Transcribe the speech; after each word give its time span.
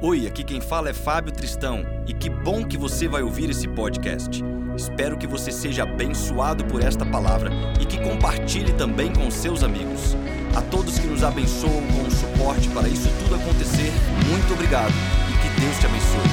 Oi, 0.00 0.28
aqui 0.28 0.44
quem 0.44 0.60
fala 0.60 0.90
é 0.90 0.92
Fábio 0.94 1.32
Tristão 1.32 1.82
e 2.06 2.14
que 2.14 2.30
bom 2.30 2.64
que 2.64 2.76
você 2.76 3.08
vai 3.08 3.20
ouvir 3.20 3.50
esse 3.50 3.66
podcast. 3.66 4.30
Espero 4.76 5.18
que 5.18 5.26
você 5.26 5.50
seja 5.50 5.82
abençoado 5.82 6.64
por 6.66 6.80
esta 6.80 7.04
palavra 7.04 7.50
e 7.82 7.84
que 7.84 8.00
compartilhe 8.00 8.72
também 8.74 9.12
com 9.12 9.28
seus 9.28 9.64
amigos. 9.64 10.14
A 10.56 10.62
todos 10.62 11.00
que 11.00 11.06
nos 11.08 11.24
abençoam 11.24 11.82
com 11.88 12.06
o 12.06 12.10
suporte 12.12 12.68
para 12.68 12.88
isso 12.88 13.08
tudo 13.24 13.34
acontecer, 13.34 13.90
muito 14.28 14.54
obrigado 14.54 14.92
e 14.92 15.32
que 15.42 15.60
Deus 15.60 15.76
te 15.80 15.86
abençoe. 15.86 16.28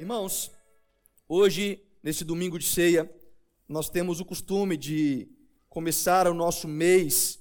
Irmãos, 0.00 0.50
hoje, 1.28 1.80
nesse 2.02 2.24
domingo 2.24 2.58
de 2.58 2.66
ceia, 2.66 3.08
nós 3.68 3.88
temos 3.88 4.18
o 4.18 4.24
costume 4.24 4.76
de 4.76 5.28
começar 5.68 6.26
o 6.26 6.34
nosso 6.34 6.66
mês 6.66 7.40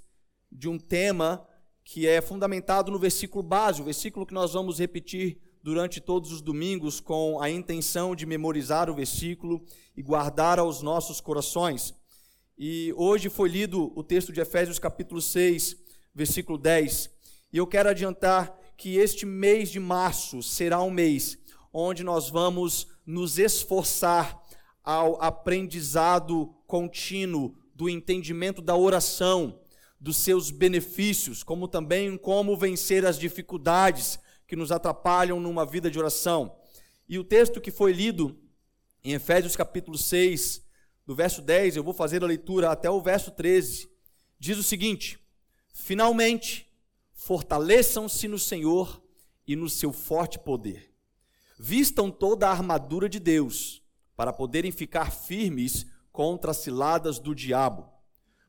de 0.51 0.67
um 0.67 0.77
tema 0.77 1.45
que 1.83 2.07
é 2.07 2.21
fundamentado 2.21 2.91
no 2.91 2.99
versículo 2.99 3.43
base, 3.43 3.81
o 3.81 3.85
versículo 3.85 4.25
que 4.25 4.33
nós 4.33 4.53
vamos 4.53 4.79
repetir 4.79 5.39
durante 5.63 6.01
todos 6.01 6.31
os 6.31 6.41
domingos 6.41 6.99
com 6.99 7.39
a 7.39 7.49
intenção 7.49 8.15
de 8.15 8.25
memorizar 8.25 8.89
o 8.89 8.95
versículo 8.95 9.63
e 9.95 10.01
guardar 10.01 10.59
aos 10.59 10.81
nossos 10.81 11.21
corações. 11.21 11.93
E 12.57 12.93
hoje 12.95 13.29
foi 13.29 13.49
lido 13.49 13.91
o 13.95 14.03
texto 14.03 14.31
de 14.31 14.41
Efésios 14.41 14.79
capítulo 14.79 15.21
6, 15.21 15.75
versículo 16.13 16.57
10. 16.57 17.09
E 17.53 17.57
eu 17.57 17.67
quero 17.67 17.89
adiantar 17.89 18.57
que 18.77 18.97
este 18.97 19.25
mês 19.25 19.69
de 19.69 19.79
março 19.79 20.41
será 20.41 20.81
um 20.81 20.91
mês 20.91 21.37
onde 21.73 22.03
nós 22.03 22.29
vamos 22.29 22.87
nos 23.05 23.37
esforçar 23.37 24.39
ao 24.83 25.21
aprendizado 25.21 26.53
contínuo 26.67 27.55
do 27.75 27.89
entendimento 27.89 28.61
da 28.61 28.75
oração, 28.75 29.59
dos 30.01 30.17
seus 30.17 30.49
benefícios, 30.49 31.43
como 31.43 31.67
também 31.67 32.17
como 32.17 32.57
vencer 32.57 33.05
as 33.05 33.19
dificuldades 33.19 34.17
que 34.47 34.55
nos 34.55 34.71
atrapalham 34.71 35.39
numa 35.39 35.63
vida 35.63 35.91
de 35.91 35.99
oração. 35.99 36.57
E 37.07 37.19
o 37.19 37.23
texto 37.23 37.61
que 37.61 37.69
foi 37.69 37.93
lido 37.93 38.35
em 39.03 39.13
Efésios 39.13 39.55
capítulo 39.55 39.99
6, 39.99 40.65
do 41.05 41.13
verso 41.13 41.39
10, 41.39 41.75
eu 41.75 41.83
vou 41.83 41.93
fazer 41.93 42.23
a 42.23 42.27
leitura 42.27 42.71
até 42.71 42.89
o 42.89 42.99
verso 42.99 43.29
13, 43.29 43.91
diz 44.39 44.57
o 44.57 44.63
seguinte: 44.63 45.19
Finalmente, 45.71 46.67
fortaleçam-se 47.13 48.27
no 48.27 48.39
Senhor 48.39 49.03
e 49.45 49.55
no 49.55 49.69
seu 49.69 49.93
forte 49.93 50.39
poder. 50.39 50.91
Vistam 51.59 52.09
toda 52.09 52.47
a 52.47 52.51
armadura 52.51 53.07
de 53.07 53.19
Deus, 53.19 53.83
para 54.15 54.33
poderem 54.33 54.71
ficar 54.71 55.11
firmes 55.11 55.85
contra 56.11 56.51
as 56.51 56.57
ciladas 56.57 57.19
do 57.19 57.35
diabo 57.35 57.90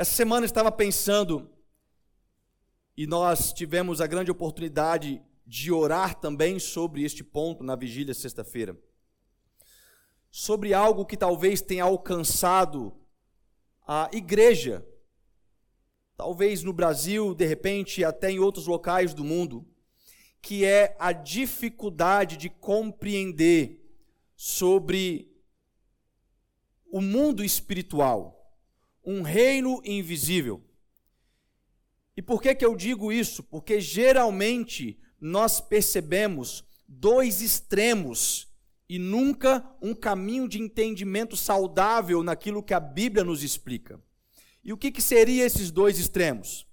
Essa 0.00 0.12
semana 0.12 0.44
eu 0.44 0.46
estava 0.46 0.70
pensando, 0.70 1.50
e 2.96 3.04
nós 3.04 3.52
tivemos 3.52 4.00
a 4.00 4.06
grande 4.06 4.30
oportunidade 4.30 5.20
de 5.44 5.72
orar 5.72 6.14
também 6.14 6.60
sobre 6.60 7.02
este 7.02 7.24
ponto 7.24 7.64
na 7.64 7.74
vigília 7.74 8.14
sexta-feira. 8.14 8.78
Sobre 10.30 10.72
algo 10.72 11.04
que 11.04 11.16
talvez 11.16 11.60
tenha 11.60 11.82
alcançado 11.82 12.96
a 13.84 14.08
igreja, 14.12 14.86
talvez 16.16 16.62
no 16.62 16.72
Brasil, 16.72 17.34
de 17.34 17.44
repente, 17.44 18.04
até 18.04 18.30
em 18.30 18.38
outros 18.38 18.68
locais 18.68 19.12
do 19.12 19.24
mundo, 19.24 19.66
que 20.40 20.64
é 20.64 20.94
a 21.00 21.10
dificuldade 21.10 22.36
de 22.36 22.48
compreender 22.48 23.84
sobre 24.36 25.28
o 26.86 27.00
mundo 27.00 27.42
espiritual 27.42 28.37
um 29.10 29.22
reino 29.22 29.80
invisível. 29.86 30.62
E 32.14 32.20
por 32.20 32.42
que, 32.42 32.54
que 32.54 32.64
eu 32.64 32.76
digo 32.76 33.10
isso? 33.10 33.42
Porque 33.42 33.80
geralmente 33.80 35.00
nós 35.18 35.62
percebemos 35.62 36.62
dois 36.86 37.40
extremos 37.40 38.48
e 38.86 38.98
nunca 38.98 39.66
um 39.80 39.94
caminho 39.94 40.46
de 40.46 40.60
entendimento 40.60 41.38
saudável 41.38 42.22
naquilo 42.22 42.62
que 42.62 42.74
a 42.74 42.80
Bíblia 42.80 43.24
nos 43.24 43.42
explica. 43.42 43.98
E 44.62 44.74
o 44.74 44.76
que, 44.76 44.90
que 44.90 45.00
seriam 45.00 45.46
esses 45.46 45.70
dois 45.70 45.98
extremos? 45.98 46.66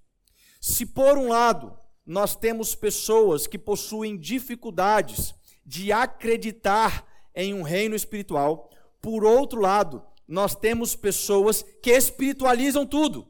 Se 0.60 0.84
por 0.84 1.16
um 1.16 1.28
lado 1.28 1.74
nós 2.04 2.36
temos 2.36 2.74
pessoas 2.74 3.46
que 3.46 3.58
possuem 3.58 4.14
dificuldades 4.14 5.34
de 5.64 5.90
acreditar 5.90 7.06
em 7.34 7.54
um 7.54 7.62
reino 7.62 7.96
espiritual, 7.96 8.68
por 9.00 9.24
outro 9.24 9.58
lado, 9.58 10.04
nós 10.26 10.54
temos 10.54 10.96
pessoas 10.96 11.64
que 11.82 11.90
espiritualizam 11.90 12.86
tudo. 12.86 13.28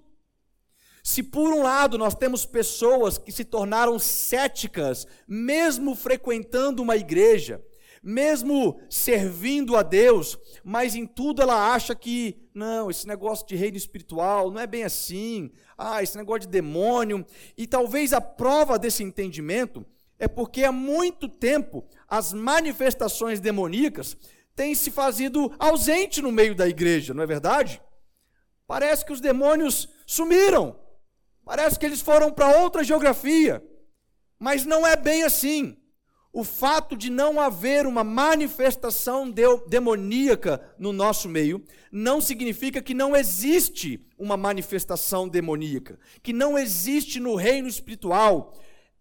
Se 1.03 1.23
por 1.23 1.53
um 1.53 1.63
lado 1.63 1.97
nós 1.97 2.15
temos 2.15 2.45
pessoas 2.45 3.17
que 3.17 3.31
se 3.31 3.45
tornaram 3.45 3.99
céticas, 3.99 5.07
mesmo 5.29 5.95
frequentando 5.95 6.83
uma 6.83 6.97
igreja, 6.97 7.65
mesmo 8.03 8.81
servindo 8.91 9.77
a 9.77 9.83
Deus, 9.83 10.39
mas 10.65 10.95
em 10.95 11.07
tudo 11.07 11.43
ela 11.43 11.73
acha 11.73 11.95
que, 11.95 12.37
não, 12.55 12.91
esse 12.91 13.07
negócio 13.07 13.47
de 13.47 13.57
reino 13.57 13.77
espiritual 13.77 14.51
não 14.51 14.61
é 14.61 14.67
bem 14.67 14.85
assim, 14.85 15.51
ah, 15.77 16.03
esse 16.03 16.17
negócio 16.17 16.43
de 16.43 16.49
demônio. 16.49 17.25
E 17.57 17.67
talvez 17.67 18.13
a 18.13 18.21
prova 18.21 18.79
desse 18.79 19.03
entendimento 19.03 19.85
é 20.19 20.27
porque 20.27 20.65
há 20.65 20.73
muito 20.73 21.29
tempo 21.29 21.85
as 22.09 22.33
manifestações 22.33 23.41
demoníacas 23.41 24.17
tem 24.57 24.75
se 24.75 24.91
fazido 24.91 25.55
ausente 25.59 26.23
no 26.23 26.33
meio 26.33 26.55
da 26.55 26.67
igreja, 26.67 27.13
não 27.13 27.23
é 27.23 27.27
verdade? 27.27 27.81
Parece 28.67 29.05
que 29.05 29.13
os 29.13 29.21
demônios 29.21 29.89
sumiram, 30.07 30.81
parece 31.45 31.79
que 31.79 31.85
eles 31.85 32.01
foram 32.01 32.33
para 32.33 32.59
outra 32.63 32.83
geografia, 32.83 33.63
mas 34.39 34.65
não 34.65 34.87
é 34.87 34.97
bem 34.97 35.23
assim. 35.23 35.77
O 36.33 36.45
fato 36.45 36.97
de 36.97 37.09
não 37.09 37.41
haver 37.41 37.87
uma 37.87 38.05
manifestação 38.05 39.33
demoníaca 39.69 40.75
no 40.79 40.93
nosso 40.93 41.29
meio 41.29 41.65
não 41.91 42.21
significa 42.21 42.83
que 42.83 42.93
não 42.93 43.17
existe 43.17 44.07
uma 44.19 44.37
manifestação 44.37 45.27
demoníaca, 45.27 45.99
que 46.23 46.35
não 46.35 46.59
existe 46.59 47.19
no 47.21 47.37
reino 47.37 47.69
espiritual 47.69 48.53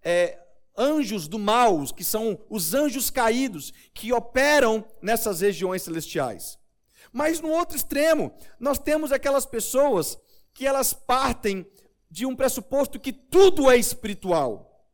é, 0.01 0.39
anjos 0.77 1.27
do 1.27 1.39
mal, 1.39 1.83
que 1.93 2.03
são 2.03 2.39
os 2.49 2.73
anjos 2.73 3.09
caídos, 3.09 3.73
que 3.93 4.11
operam 4.13 4.85
nessas 5.01 5.41
regiões 5.41 5.81
celestiais. 5.83 6.57
Mas 7.11 7.39
no 7.39 7.49
outro 7.49 7.77
extremo, 7.77 8.33
nós 8.59 8.77
temos 8.77 9.11
aquelas 9.11 9.45
pessoas 9.45 10.17
que 10.53 10.67
elas 10.67 10.93
partem 10.93 11.65
de 12.09 12.25
um 12.25 12.35
pressuposto 12.35 12.99
que 12.99 13.13
tudo 13.13 13.69
é 13.69 13.77
espiritual. 13.77 14.85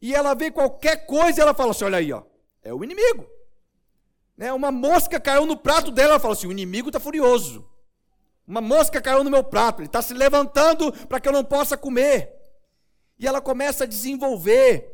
E 0.00 0.14
ela 0.14 0.34
vê 0.34 0.50
qualquer 0.50 1.06
coisa 1.06 1.40
e 1.40 1.42
ela 1.42 1.54
fala 1.54 1.70
assim: 1.70 1.84
olha 1.84 1.98
aí, 1.98 2.12
ó, 2.12 2.22
é 2.62 2.74
o 2.74 2.82
inimigo. 2.82 3.26
Né? 4.36 4.52
Uma 4.52 4.72
mosca 4.72 5.20
caiu 5.20 5.46
no 5.46 5.56
prato 5.56 5.90
dela, 5.90 6.14
ela 6.14 6.20
fala 6.20 6.34
assim: 6.34 6.46
o 6.48 6.52
inimigo 6.52 6.88
está 6.88 6.98
furioso. 6.98 7.68
Uma 8.46 8.60
mosca 8.60 9.00
caiu 9.00 9.22
no 9.22 9.30
meu 9.30 9.44
prato, 9.44 9.80
ele 9.80 9.86
está 9.86 10.02
se 10.02 10.12
levantando 10.12 10.92
para 11.06 11.20
que 11.20 11.28
eu 11.28 11.32
não 11.32 11.44
possa 11.44 11.76
comer. 11.76 12.32
E 13.18 13.26
ela 13.26 13.40
começa 13.40 13.84
a 13.84 13.86
desenvolver 13.86 14.91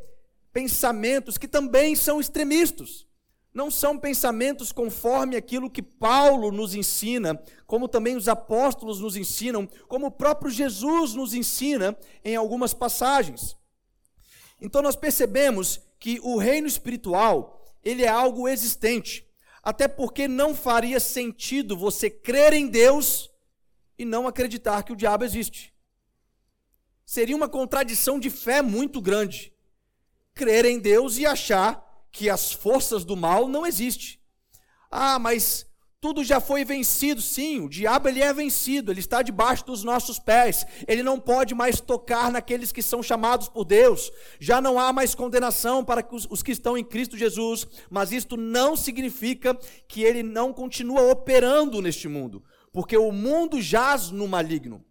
pensamentos 0.58 1.38
que 1.38 1.46
também 1.46 1.94
são 1.94 2.18
extremistas. 2.18 3.06
Não 3.54 3.70
são 3.70 3.96
pensamentos 3.96 4.72
conforme 4.72 5.36
aquilo 5.36 5.70
que 5.70 5.80
Paulo 5.80 6.50
nos 6.50 6.74
ensina, 6.74 7.40
como 7.64 7.86
também 7.86 8.16
os 8.16 8.26
apóstolos 8.26 8.98
nos 8.98 9.14
ensinam, 9.14 9.68
como 9.86 10.06
o 10.06 10.10
próprio 10.10 10.50
Jesus 10.50 11.14
nos 11.14 11.32
ensina 11.32 11.96
em 12.24 12.34
algumas 12.34 12.74
passagens. 12.74 13.56
Então 14.60 14.82
nós 14.82 14.96
percebemos 14.96 15.80
que 16.00 16.18
o 16.24 16.36
reino 16.36 16.66
espiritual, 16.66 17.64
ele 17.84 18.02
é 18.02 18.08
algo 18.08 18.48
existente, 18.48 19.24
até 19.62 19.86
porque 19.86 20.26
não 20.26 20.56
faria 20.56 20.98
sentido 20.98 21.76
você 21.76 22.10
crer 22.10 22.52
em 22.52 22.66
Deus 22.66 23.30
e 23.96 24.04
não 24.04 24.26
acreditar 24.26 24.82
que 24.82 24.92
o 24.92 24.96
diabo 24.96 25.24
existe. 25.24 25.72
Seria 27.06 27.36
uma 27.36 27.48
contradição 27.48 28.18
de 28.18 28.28
fé 28.28 28.60
muito 28.60 29.00
grande 29.00 29.52
crer 30.38 30.64
em 30.64 30.78
Deus 30.78 31.18
e 31.18 31.26
achar 31.26 31.84
que 32.12 32.30
as 32.30 32.52
forças 32.52 33.04
do 33.04 33.16
mal 33.16 33.48
não 33.48 33.66
existem. 33.66 34.20
Ah, 34.88 35.18
mas 35.18 35.66
tudo 36.00 36.22
já 36.22 36.40
foi 36.40 36.64
vencido, 36.64 37.20
sim, 37.20 37.60
o 37.60 37.68
diabo 37.68 38.08
ele 38.08 38.22
é 38.22 38.32
vencido, 38.32 38.92
ele 38.92 39.00
está 39.00 39.20
debaixo 39.20 39.66
dos 39.66 39.82
nossos 39.82 40.20
pés, 40.20 40.64
ele 40.86 41.02
não 41.02 41.18
pode 41.18 41.56
mais 41.56 41.80
tocar 41.80 42.30
naqueles 42.30 42.70
que 42.70 42.80
são 42.80 43.02
chamados 43.02 43.48
por 43.48 43.64
Deus, 43.64 44.12
já 44.38 44.60
não 44.60 44.78
há 44.78 44.92
mais 44.92 45.12
condenação 45.12 45.84
para 45.84 46.06
os, 46.30 46.40
que 46.40 46.52
estão 46.52 46.78
em 46.78 46.84
Cristo 46.84 47.18
Jesus, 47.18 47.66
mas 47.90 48.12
isto 48.12 48.36
não 48.36 48.76
significa 48.76 49.58
que 49.88 50.04
ele 50.04 50.22
não 50.22 50.52
continua 50.52 51.10
operando 51.10 51.82
neste 51.82 52.06
mundo, 52.06 52.44
porque 52.72 52.96
o 52.96 53.10
mundo 53.10 53.60
jaz 53.60 54.12
no 54.12 54.28
maligno. 54.28 54.87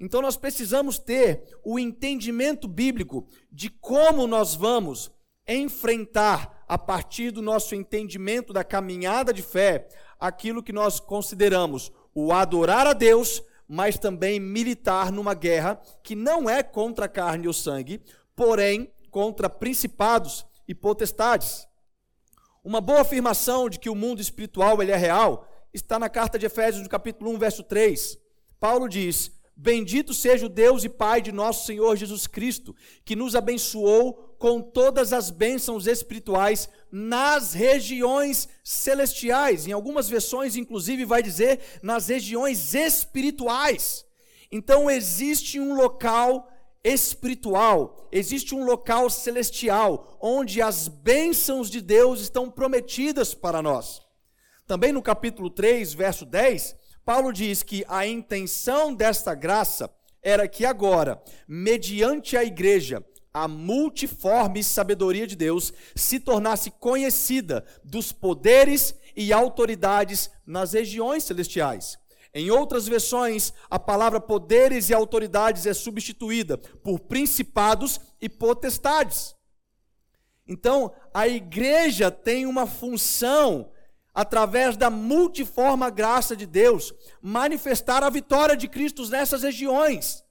Então 0.00 0.22
nós 0.22 0.36
precisamos 0.36 0.98
ter 0.98 1.44
o 1.62 1.78
entendimento 1.78 2.66
bíblico 2.66 3.28
de 3.52 3.68
como 3.68 4.26
nós 4.26 4.54
vamos 4.54 5.12
enfrentar, 5.46 6.64
a 6.66 6.78
partir 6.78 7.32
do 7.32 7.42
nosso 7.42 7.74
entendimento 7.74 8.52
da 8.52 8.64
caminhada 8.64 9.32
de 9.32 9.42
fé, 9.42 9.88
aquilo 10.18 10.62
que 10.62 10.72
nós 10.72 11.00
consideramos 11.00 11.92
o 12.14 12.32
adorar 12.32 12.86
a 12.86 12.92
Deus, 12.92 13.42
mas 13.68 13.98
também 13.98 14.38
militar 14.38 15.10
numa 15.10 15.34
guerra 15.34 15.80
que 16.02 16.14
não 16.14 16.48
é 16.48 16.62
contra 16.62 17.06
a 17.06 17.08
carne 17.08 17.46
ou 17.46 17.52
sangue, 17.52 18.00
porém 18.34 18.92
contra 19.10 19.50
principados 19.50 20.46
e 20.66 20.74
potestades. 20.74 21.66
Uma 22.62 22.80
boa 22.80 23.00
afirmação 23.00 23.68
de 23.68 23.78
que 23.78 23.90
o 23.90 23.94
mundo 23.94 24.20
espiritual 24.20 24.80
ele 24.80 24.92
é 24.92 24.96
real 24.96 25.48
está 25.74 25.98
na 25.98 26.08
carta 26.08 26.38
de 26.38 26.46
Efésios, 26.46 26.82
no 26.82 26.88
capítulo 26.88 27.30
1, 27.32 27.38
verso 27.38 27.62
3. 27.64 28.18
Paulo 28.60 28.88
diz: 28.88 29.32
Bendito 29.62 30.14
seja 30.14 30.46
o 30.46 30.48
Deus 30.48 30.84
e 30.84 30.88
Pai 30.88 31.20
de 31.20 31.30
nosso 31.30 31.66
Senhor 31.66 31.94
Jesus 31.94 32.26
Cristo, 32.26 32.74
que 33.04 33.14
nos 33.14 33.36
abençoou 33.36 34.14
com 34.38 34.62
todas 34.62 35.12
as 35.12 35.28
bênçãos 35.30 35.86
espirituais 35.86 36.66
nas 36.90 37.52
regiões 37.52 38.48
celestiais. 38.64 39.66
Em 39.66 39.72
algumas 39.72 40.08
versões, 40.08 40.56
inclusive, 40.56 41.04
vai 41.04 41.22
dizer 41.22 41.60
nas 41.82 42.08
regiões 42.08 42.72
espirituais. 42.72 44.02
Então, 44.50 44.90
existe 44.90 45.60
um 45.60 45.74
local 45.74 46.50
espiritual, 46.82 48.08
existe 48.10 48.54
um 48.54 48.64
local 48.64 49.10
celestial, 49.10 50.16
onde 50.22 50.62
as 50.62 50.88
bênçãos 50.88 51.68
de 51.68 51.82
Deus 51.82 52.22
estão 52.22 52.50
prometidas 52.50 53.34
para 53.34 53.60
nós. 53.60 54.00
Também 54.66 54.90
no 54.90 55.02
capítulo 55.02 55.50
3, 55.50 55.92
verso 55.92 56.24
10, 56.24 56.79
Paulo 57.10 57.32
diz 57.32 57.64
que 57.64 57.84
a 57.88 58.06
intenção 58.06 58.94
desta 58.94 59.34
graça 59.34 59.92
era 60.22 60.46
que 60.46 60.64
agora, 60.64 61.20
mediante 61.48 62.36
a 62.36 62.44
igreja, 62.44 63.04
a 63.34 63.48
multiforme 63.48 64.62
sabedoria 64.62 65.26
de 65.26 65.34
Deus 65.34 65.72
se 65.96 66.20
tornasse 66.20 66.70
conhecida 66.70 67.66
dos 67.82 68.12
poderes 68.12 68.94
e 69.16 69.32
autoridades 69.32 70.30
nas 70.46 70.72
regiões 70.72 71.24
celestiais. 71.24 71.98
Em 72.32 72.48
outras 72.48 72.86
versões, 72.86 73.52
a 73.68 73.76
palavra 73.76 74.20
poderes 74.20 74.88
e 74.88 74.94
autoridades 74.94 75.66
é 75.66 75.74
substituída 75.74 76.58
por 76.58 77.00
principados 77.00 77.98
e 78.20 78.28
potestades. 78.28 79.34
Então, 80.46 80.94
a 81.12 81.26
igreja 81.26 82.08
tem 82.08 82.46
uma 82.46 82.68
função, 82.68 83.72
através 84.14 84.76
da 84.76 84.90
multiforme 84.90 85.90
graça 85.90 86.36
de 86.36 86.46
Deus, 86.46 86.92
manifestar 87.22 88.02
a 88.02 88.10
vitória 88.10 88.56
de 88.56 88.68
Cristo 88.68 89.08
nessas 89.08 89.42
regiões, 89.42 90.24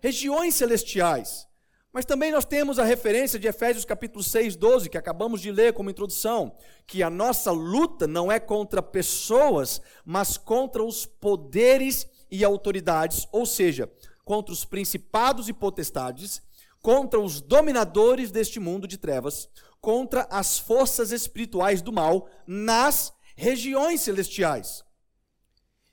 regiões 0.00 0.54
celestiais. 0.54 1.46
Mas 1.92 2.04
também 2.04 2.32
nós 2.32 2.44
temos 2.44 2.78
a 2.80 2.84
referência 2.84 3.38
de 3.38 3.46
Efésios 3.46 3.84
capítulo 3.84 4.22
6, 4.24 4.56
12, 4.56 4.90
que 4.90 4.98
acabamos 4.98 5.40
de 5.40 5.52
ler 5.52 5.72
como 5.72 5.90
introdução, 5.90 6.56
que 6.88 7.04
a 7.04 7.10
nossa 7.10 7.52
luta 7.52 8.06
não 8.06 8.32
é 8.32 8.40
contra 8.40 8.82
pessoas, 8.82 9.80
mas 10.04 10.36
contra 10.36 10.82
os 10.82 11.06
poderes 11.06 12.04
e 12.28 12.44
autoridades, 12.44 13.28
ou 13.30 13.46
seja, 13.46 13.88
contra 14.24 14.52
os 14.52 14.64
principados 14.64 15.48
e 15.48 15.52
potestades, 15.52 16.42
contra 16.82 17.20
os 17.20 17.40
dominadores 17.40 18.32
deste 18.32 18.58
mundo 18.58 18.88
de 18.88 18.98
trevas, 18.98 19.48
contra 19.80 20.26
as 20.30 20.58
forças 20.58 21.12
espirituais 21.12 21.80
do 21.80 21.92
mal 21.92 22.28
nas 22.44 23.12
regiões 23.34 24.00
celestiais. 24.00 24.84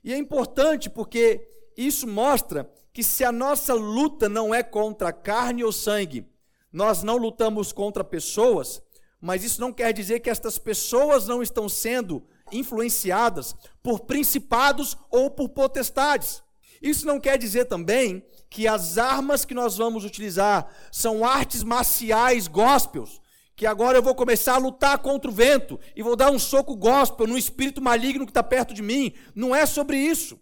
E 0.04 0.12
é 0.12 0.16
importante 0.16 0.90
porque 0.90 1.48
isso 1.76 2.06
mostra 2.06 2.70
que 2.92 3.02
se 3.02 3.24
a 3.24 3.32
nossa 3.32 3.74
luta 3.74 4.28
não 4.28 4.54
é 4.54 4.62
contra 4.62 5.12
carne 5.12 5.64
ou 5.64 5.72
sangue, 5.72 6.26
nós 6.72 7.02
não 7.02 7.16
lutamos 7.16 7.72
contra 7.72 8.02
pessoas, 8.02 8.82
mas 9.20 9.44
isso 9.44 9.60
não 9.60 9.72
quer 9.72 9.92
dizer 9.92 10.20
que 10.20 10.30
estas 10.30 10.58
pessoas 10.58 11.26
não 11.26 11.42
estão 11.42 11.68
sendo 11.68 12.26
influenciadas 12.50 13.54
por 13.82 14.00
principados 14.00 14.96
ou 15.10 15.30
por 15.30 15.48
potestades. 15.50 16.42
Isso 16.82 17.06
não 17.06 17.20
quer 17.20 17.38
dizer 17.38 17.66
também 17.66 18.26
que 18.50 18.66
as 18.66 18.98
armas 18.98 19.44
que 19.44 19.54
nós 19.54 19.76
vamos 19.76 20.04
utilizar 20.04 20.68
são 20.90 21.24
artes 21.24 21.62
marciais 21.62 22.48
gospels, 22.48 23.21
que 23.62 23.66
agora 23.68 23.96
eu 23.96 24.02
vou 24.02 24.12
começar 24.12 24.54
a 24.54 24.58
lutar 24.58 24.98
contra 24.98 25.30
o 25.30 25.32
vento 25.32 25.78
e 25.94 26.02
vou 26.02 26.16
dar 26.16 26.32
um 26.32 26.38
soco 26.40 26.74
gospel 26.74 27.28
no 27.28 27.38
espírito 27.38 27.80
maligno 27.80 28.26
que 28.26 28.32
está 28.32 28.42
perto 28.42 28.74
de 28.74 28.82
mim. 28.82 29.12
Não 29.36 29.54
é 29.54 29.64
sobre 29.66 29.96
isso. 29.96 30.36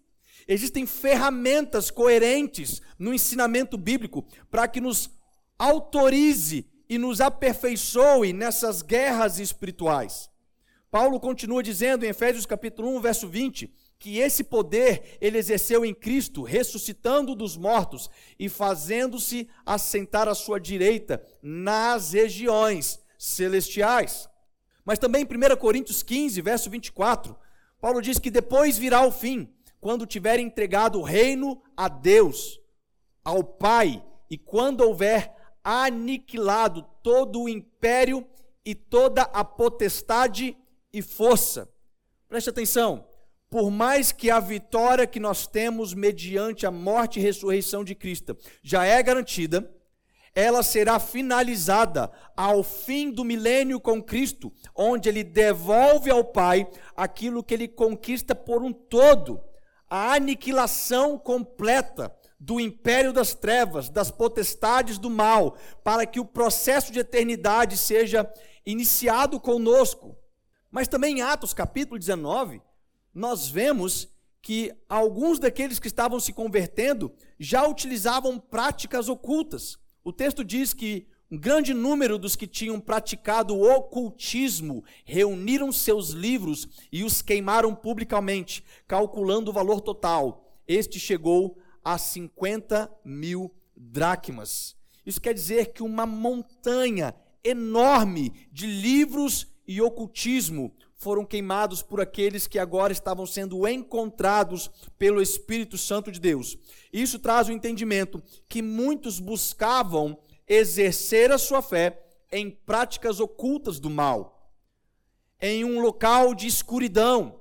Existem 0.48 0.86
ferramentas 0.86 1.90
coerentes 1.90 2.80
no 2.98 3.12
ensinamento 3.12 3.76
bíblico 3.76 4.24
para 4.50 4.66
que 4.66 4.80
nos 4.80 5.10
autorize 5.58 6.66
e 6.88 6.96
nos 6.96 7.20
aperfeiçoe 7.20 8.32
nessas 8.32 8.80
guerras 8.80 9.38
espirituais. 9.38 10.30
Paulo 10.90 11.20
continua 11.20 11.62
dizendo 11.62 12.06
em 12.06 12.08
Efésios 12.08 12.46
capítulo 12.46 12.88
1, 12.96 13.00
verso 13.02 13.28
20, 13.28 13.70
que 13.98 14.16
esse 14.16 14.42
poder 14.42 15.18
ele 15.20 15.36
exerceu 15.36 15.84
em 15.84 15.92
Cristo, 15.92 16.42
ressuscitando 16.42 17.34
dos 17.34 17.54
mortos 17.54 18.08
e 18.38 18.48
fazendo-se 18.48 19.46
assentar 19.66 20.26
à 20.26 20.34
sua 20.34 20.58
direita 20.58 21.22
nas 21.42 22.14
regiões 22.14 22.98
celestiais. 23.20 24.26
Mas 24.82 24.98
também 24.98 25.22
em 25.22 25.52
1 25.52 25.56
Coríntios 25.56 26.02
15, 26.02 26.40
verso 26.40 26.70
24, 26.70 27.36
Paulo 27.78 28.00
diz 28.00 28.18
que 28.18 28.30
depois 28.30 28.78
virá 28.78 29.06
o 29.06 29.12
fim, 29.12 29.52
quando 29.78 30.06
tiver 30.06 30.38
entregado 30.38 30.98
o 30.98 31.02
reino 31.02 31.62
a 31.76 31.86
Deus, 31.86 32.58
ao 33.22 33.44
Pai, 33.44 34.02
e 34.30 34.38
quando 34.38 34.80
houver 34.80 35.34
aniquilado 35.62 36.86
todo 37.02 37.42
o 37.42 37.48
império 37.48 38.26
e 38.64 38.74
toda 38.74 39.22
a 39.22 39.44
potestade 39.44 40.56
e 40.90 41.02
força. 41.02 41.68
Preste 42.26 42.48
atenção. 42.48 43.06
Por 43.50 43.70
mais 43.70 44.12
que 44.12 44.30
a 44.30 44.40
vitória 44.40 45.06
que 45.06 45.20
nós 45.20 45.46
temos 45.46 45.92
mediante 45.92 46.64
a 46.64 46.70
morte 46.70 47.18
e 47.18 47.22
ressurreição 47.22 47.84
de 47.84 47.94
Cristo 47.94 48.36
já 48.62 48.84
é 48.84 49.02
garantida, 49.02 49.70
ela 50.34 50.62
será 50.62 50.98
finalizada 50.98 52.10
ao 52.36 52.62
fim 52.62 53.10
do 53.10 53.24
milênio 53.24 53.80
com 53.80 54.02
Cristo, 54.02 54.52
onde 54.74 55.08
ele 55.08 55.24
devolve 55.24 56.10
ao 56.10 56.24
Pai 56.24 56.68
aquilo 56.96 57.42
que 57.42 57.54
ele 57.54 57.68
conquista 57.68 58.34
por 58.34 58.62
um 58.62 58.72
todo 58.72 59.40
a 59.88 60.14
aniquilação 60.14 61.18
completa 61.18 62.14
do 62.38 62.60
império 62.60 63.12
das 63.12 63.34
trevas, 63.34 63.90
das 63.90 64.10
potestades 64.10 64.98
do 64.98 65.10
mal, 65.10 65.58
para 65.82 66.06
que 66.06 66.20
o 66.20 66.24
processo 66.24 66.92
de 66.92 67.00
eternidade 67.00 67.76
seja 67.76 68.32
iniciado 68.64 69.40
conosco. 69.40 70.16
Mas 70.70 70.86
também 70.86 71.18
em 71.18 71.22
Atos 71.22 71.52
capítulo 71.52 71.98
19, 71.98 72.62
nós 73.12 73.48
vemos 73.48 74.08
que 74.40 74.72
alguns 74.88 75.38
daqueles 75.38 75.80
que 75.80 75.88
estavam 75.88 76.20
se 76.20 76.32
convertendo 76.32 77.12
já 77.38 77.66
utilizavam 77.66 78.38
práticas 78.38 79.08
ocultas. 79.08 79.76
O 80.02 80.12
texto 80.12 80.42
diz 80.42 80.72
que 80.72 81.06
um 81.30 81.38
grande 81.38 81.72
número 81.72 82.18
dos 82.18 82.34
que 82.34 82.46
tinham 82.46 82.80
praticado 82.80 83.54
o 83.54 83.70
ocultismo 83.70 84.82
reuniram 85.04 85.70
seus 85.70 86.10
livros 86.10 86.66
e 86.90 87.04
os 87.04 87.22
queimaram 87.22 87.74
publicamente, 87.74 88.64
calculando 88.88 89.50
o 89.50 89.54
valor 89.54 89.80
total. 89.80 90.58
Este 90.66 90.98
chegou 90.98 91.56
a 91.84 91.98
50 91.98 92.90
mil 93.04 93.54
dracmas. 93.76 94.74
Isso 95.04 95.20
quer 95.20 95.34
dizer 95.34 95.72
que 95.72 95.82
uma 95.82 96.04
montanha 96.04 97.14
enorme 97.44 98.48
de 98.50 98.66
livros 98.66 99.46
e 99.66 99.80
ocultismo 99.80 100.74
foram 101.00 101.24
queimados 101.24 101.80
por 101.80 101.98
aqueles 101.98 102.46
que 102.46 102.58
agora 102.58 102.92
estavam 102.92 103.24
sendo 103.24 103.66
encontrados 103.66 104.70
pelo 104.98 105.22
Espírito 105.22 105.78
Santo 105.78 106.12
de 106.12 106.20
Deus. 106.20 106.58
Isso 106.92 107.18
traz 107.18 107.48
o 107.48 107.52
entendimento 107.52 108.22
que 108.46 108.60
muitos 108.60 109.18
buscavam 109.18 110.18
exercer 110.46 111.32
a 111.32 111.38
sua 111.38 111.62
fé 111.62 112.04
em 112.30 112.50
práticas 112.50 113.18
ocultas 113.18 113.80
do 113.80 113.88
mal, 113.88 114.52
em 115.40 115.64
um 115.64 115.80
local 115.80 116.34
de 116.34 116.46
escuridão, 116.46 117.40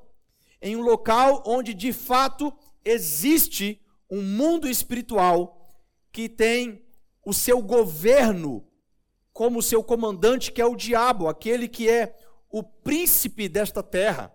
em 0.62 0.78
um 0.78 0.82
local 0.82 1.44
onde 1.46 1.74
de 1.74 1.92
fato 1.92 2.54
existe 2.86 3.82
um 4.10 4.22
mundo 4.22 4.70
espiritual 4.70 5.70
que 6.14 6.30
tem 6.30 6.82
o 7.26 7.34
seu 7.34 7.62
governo 7.62 8.66
como 9.34 9.62
seu 9.62 9.84
comandante, 9.84 10.50
que 10.50 10.62
é 10.62 10.66
o 10.66 10.78
diabo, 10.78 11.28
aquele 11.28 11.68
que 11.68 11.90
é 11.90 12.16
o 12.50 12.64
príncipe 12.64 13.48
desta 13.48 13.84
terra, 13.84 14.34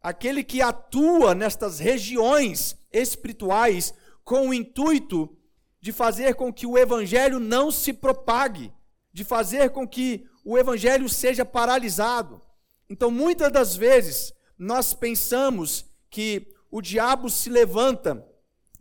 aquele 0.00 0.42
que 0.42 0.60
atua 0.60 1.34
nestas 1.34 1.78
regiões 1.78 2.76
espirituais 2.92 3.94
com 4.24 4.48
o 4.48 4.54
intuito 4.54 5.36
de 5.80 5.92
fazer 5.92 6.34
com 6.34 6.52
que 6.52 6.66
o 6.66 6.76
evangelho 6.76 7.38
não 7.38 7.70
se 7.70 7.92
propague, 7.92 8.72
de 9.12 9.24
fazer 9.24 9.70
com 9.70 9.86
que 9.86 10.26
o 10.44 10.58
evangelho 10.58 11.08
seja 11.08 11.44
paralisado. 11.44 12.42
Então, 12.90 13.10
muitas 13.10 13.52
das 13.52 13.76
vezes, 13.76 14.32
nós 14.58 14.92
pensamos 14.94 15.86
que 16.10 16.54
o 16.70 16.80
diabo 16.80 17.30
se 17.30 17.48
levanta 17.48 18.26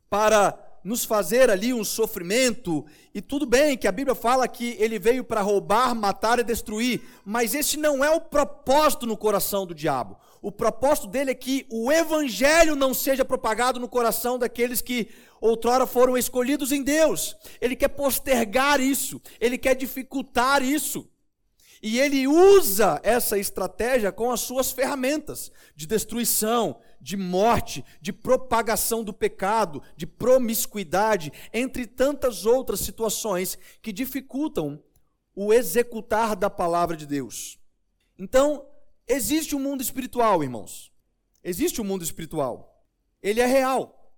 para 0.09 0.66
nos 0.87 1.03
fazer 1.03 1.49
ali 1.49 1.73
um 1.73 1.83
sofrimento, 1.83 2.85
e 3.13 3.21
tudo 3.21 3.45
bem 3.45 3.77
que 3.77 3.89
a 3.89 3.91
Bíblia 3.91 4.15
fala 4.15 4.47
que 4.47 4.77
ele 4.79 4.97
veio 4.97 5.21
para 5.21 5.41
roubar, 5.41 5.93
matar 5.93 6.39
e 6.39 6.45
destruir, 6.45 7.01
mas 7.25 7.53
esse 7.53 7.75
não 7.75 8.01
é 8.01 8.09
o 8.09 8.21
propósito 8.21 9.05
no 9.05 9.17
coração 9.17 9.65
do 9.67 9.75
diabo. 9.75 10.17
O 10.41 10.49
propósito 10.49 11.07
dele 11.07 11.31
é 11.31 11.35
que 11.35 11.65
o 11.69 11.91
evangelho 11.91 12.73
não 12.73 12.93
seja 12.93 13.25
propagado 13.25 13.81
no 13.81 13.89
coração 13.89 14.39
daqueles 14.39 14.79
que 14.79 15.09
outrora 15.41 15.85
foram 15.85 16.17
escolhidos 16.17 16.71
em 16.71 16.81
Deus. 16.81 17.35
Ele 17.59 17.75
quer 17.75 17.89
postergar 17.89 18.79
isso, 18.79 19.21
ele 19.41 19.57
quer 19.57 19.75
dificultar 19.75 20.63
isso. 20.63 21.05
E 21.83 21.99
ele 21.99 22.27
usa 22.27 22.97
essa 23.03 23.37
estratégia 23.37 24.09
com 24.09 24.31
as 24.31 24.39
suas 24.39 24.71
ferramentas 24.71 25.51
de 25.75 25.85
destruição, 25.85 26.79
de 26.99 27.15
morte, 27.15 27.83
de 28.01 28.11
propagação 28.11 29.03
do 29.03 29.13
pecado, 29.13 29.81
de 29.95 30.05
promiscuidade, 30.05 31.31
entre 31.53 31.85
tantas 31.85 32.45
outras 32.45 32.79
situações 32.79 33.57
que 33.81 33.91
dificultam 33.91 34.81
o 35.35 35.53
executar 35.53 36.35
da 36.35 36.49
palavra 36.49 36.97
de 36.97 37.05
Deus. 37.05 37.59
Então, 38.17 38.67
existe 39.07 39.55
um 39.55 39.59
mundo 39.59 39.81
espiritual, 39.81 40.43
irmãos. 40.43 40.91
Existe 41.43 41.79
um 41.79 41.83
mundo 41.85 42.03
espiritual. 42.03 42.83
Ele 43.21 43.39
é 43.39 43.45
real. 43.45 44.13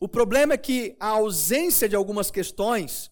O 0.00 0.08
problema 0.08 0.54
é 0.54 0.58
que 0.58 0.96
a 0.98 1.08
ausência 1.08 1.88
de 1.88 1.94
algumas 1.94 2.30
questões 2.30 3.10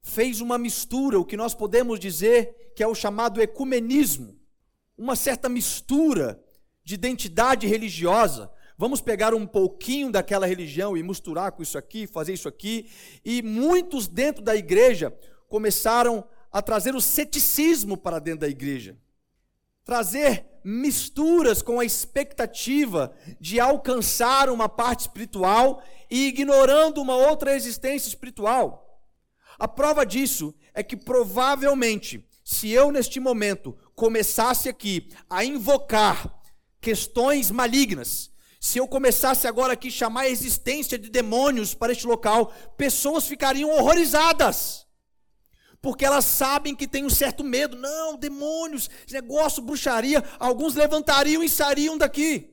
fez 0.00 0.40
uma 0.40 0.56
mistura, 0.56 1.18
o 1.18 1.24
que 1.24 1.36
nós 1.36 1.54
podemos 1.54 2.00
dizer 2.00 2.72
que 2.74 2.82
é 2.82 2.86
o 2.86 2.94
chamado 2.94 3.42
ecumenismo, 3.42 4.40
uma 4.96 5.14
certa 5.14 5.48
mistura 5.48 6.42
de 6.90 6.96
identidade 6.96 7.68
religiosa. 7.68 8.50
Vamos 8.76 9.00
pegar 9.00 9.32
um 9.32 9.46
pouquinho 9.46 10.10
daquela 10.10 10.44
religião 10.44 10.96
e 10.96 11.02
misturar 11.04 11.52
com 11.52 11.62
isso 11.62 11.78
aqui, 11.78 12.04
fazer 12.04 12.32
isso 12.32 12.48
aqui, 12.48 12.90
e 13.24 13.42
muitos 13.42 14.08
dentro 14.08 14.42
da 14.42 14.56
igreja 14.56 15.16
começaram 15.48 16.24
a 16.50 16.60
trazer 16.60 16.96
o 16.96 17.00
ceticismo 17.00 17.96
para 17.96 18.18
dentro 18.18 18.40
da 18.40 18.48
igreja. 18.48 18.98
Trazer 19.84 20.44
misturas 20.64 21.62
com 21.62 21.78
a 21.78 21.84
expectativa 21.84 23.14
de 23.40 23.60
alcançar 23.60 24.48
uma 24.50 24.68
parte 24.68 25.02
espiritual 25.02 25.80
e 26.10 26.26
ignorando 26.26 27.00
uma 27.00 27.14
outra 27.14 27.54
existência 27.54 28.08
espiritual. 28.08 29.00
A 29.60 29.68
prova 29.68 30.04
disso 30.04 30.52
é 30.74 30.82
que 30.82 30.96
provavelmente, 30.96 32.26
se 32.44 32.68
eu 32.72 32.90
neste 32.90 33.20
momento 33.20 33.78
começasse 33.94 34.68
aqui 34.68 35.08
a 35.28 35.44
invocar 35.44 36.39
questões 36.80 37.50
malignas, 37.50 38.30
se 38.60 38.78
eu 38.78 38.86
começasse 38.86 39.46
agora 39.46 39.72
aqui 39.72 39.88
a 39.88 39.92
chamar 39.92 40.22
a 40.22 40.28
existência 40.28 40.98
de 40.98 41.08
demônios 41.08 41.74
para 41.74 41.92
este 41.92 42.06
local, 42.06 42.52
pessoas 42.76 43.26
ficariam 43.26 43.70
horrorizadas. 43.70 44.86
Porque 45.82 46.04
elas 46.04 46.26
sabem 46.26 46.74
que 46.74 46.86
tem 46.86 47.04
um 47.04 47.10
certo 47.10 47.42
medo. 47.42 47.76
Não, 47.76 48.16
demônios, 48.16 48.90
negócio, 49.10 49.62
bruxaria. 49.62 50.22
Alguns 50.38 50.74
levantariam 50.74 51.42
e 51.42 51.48
sairiam 51.48 51.96
daqui 51.96 52.50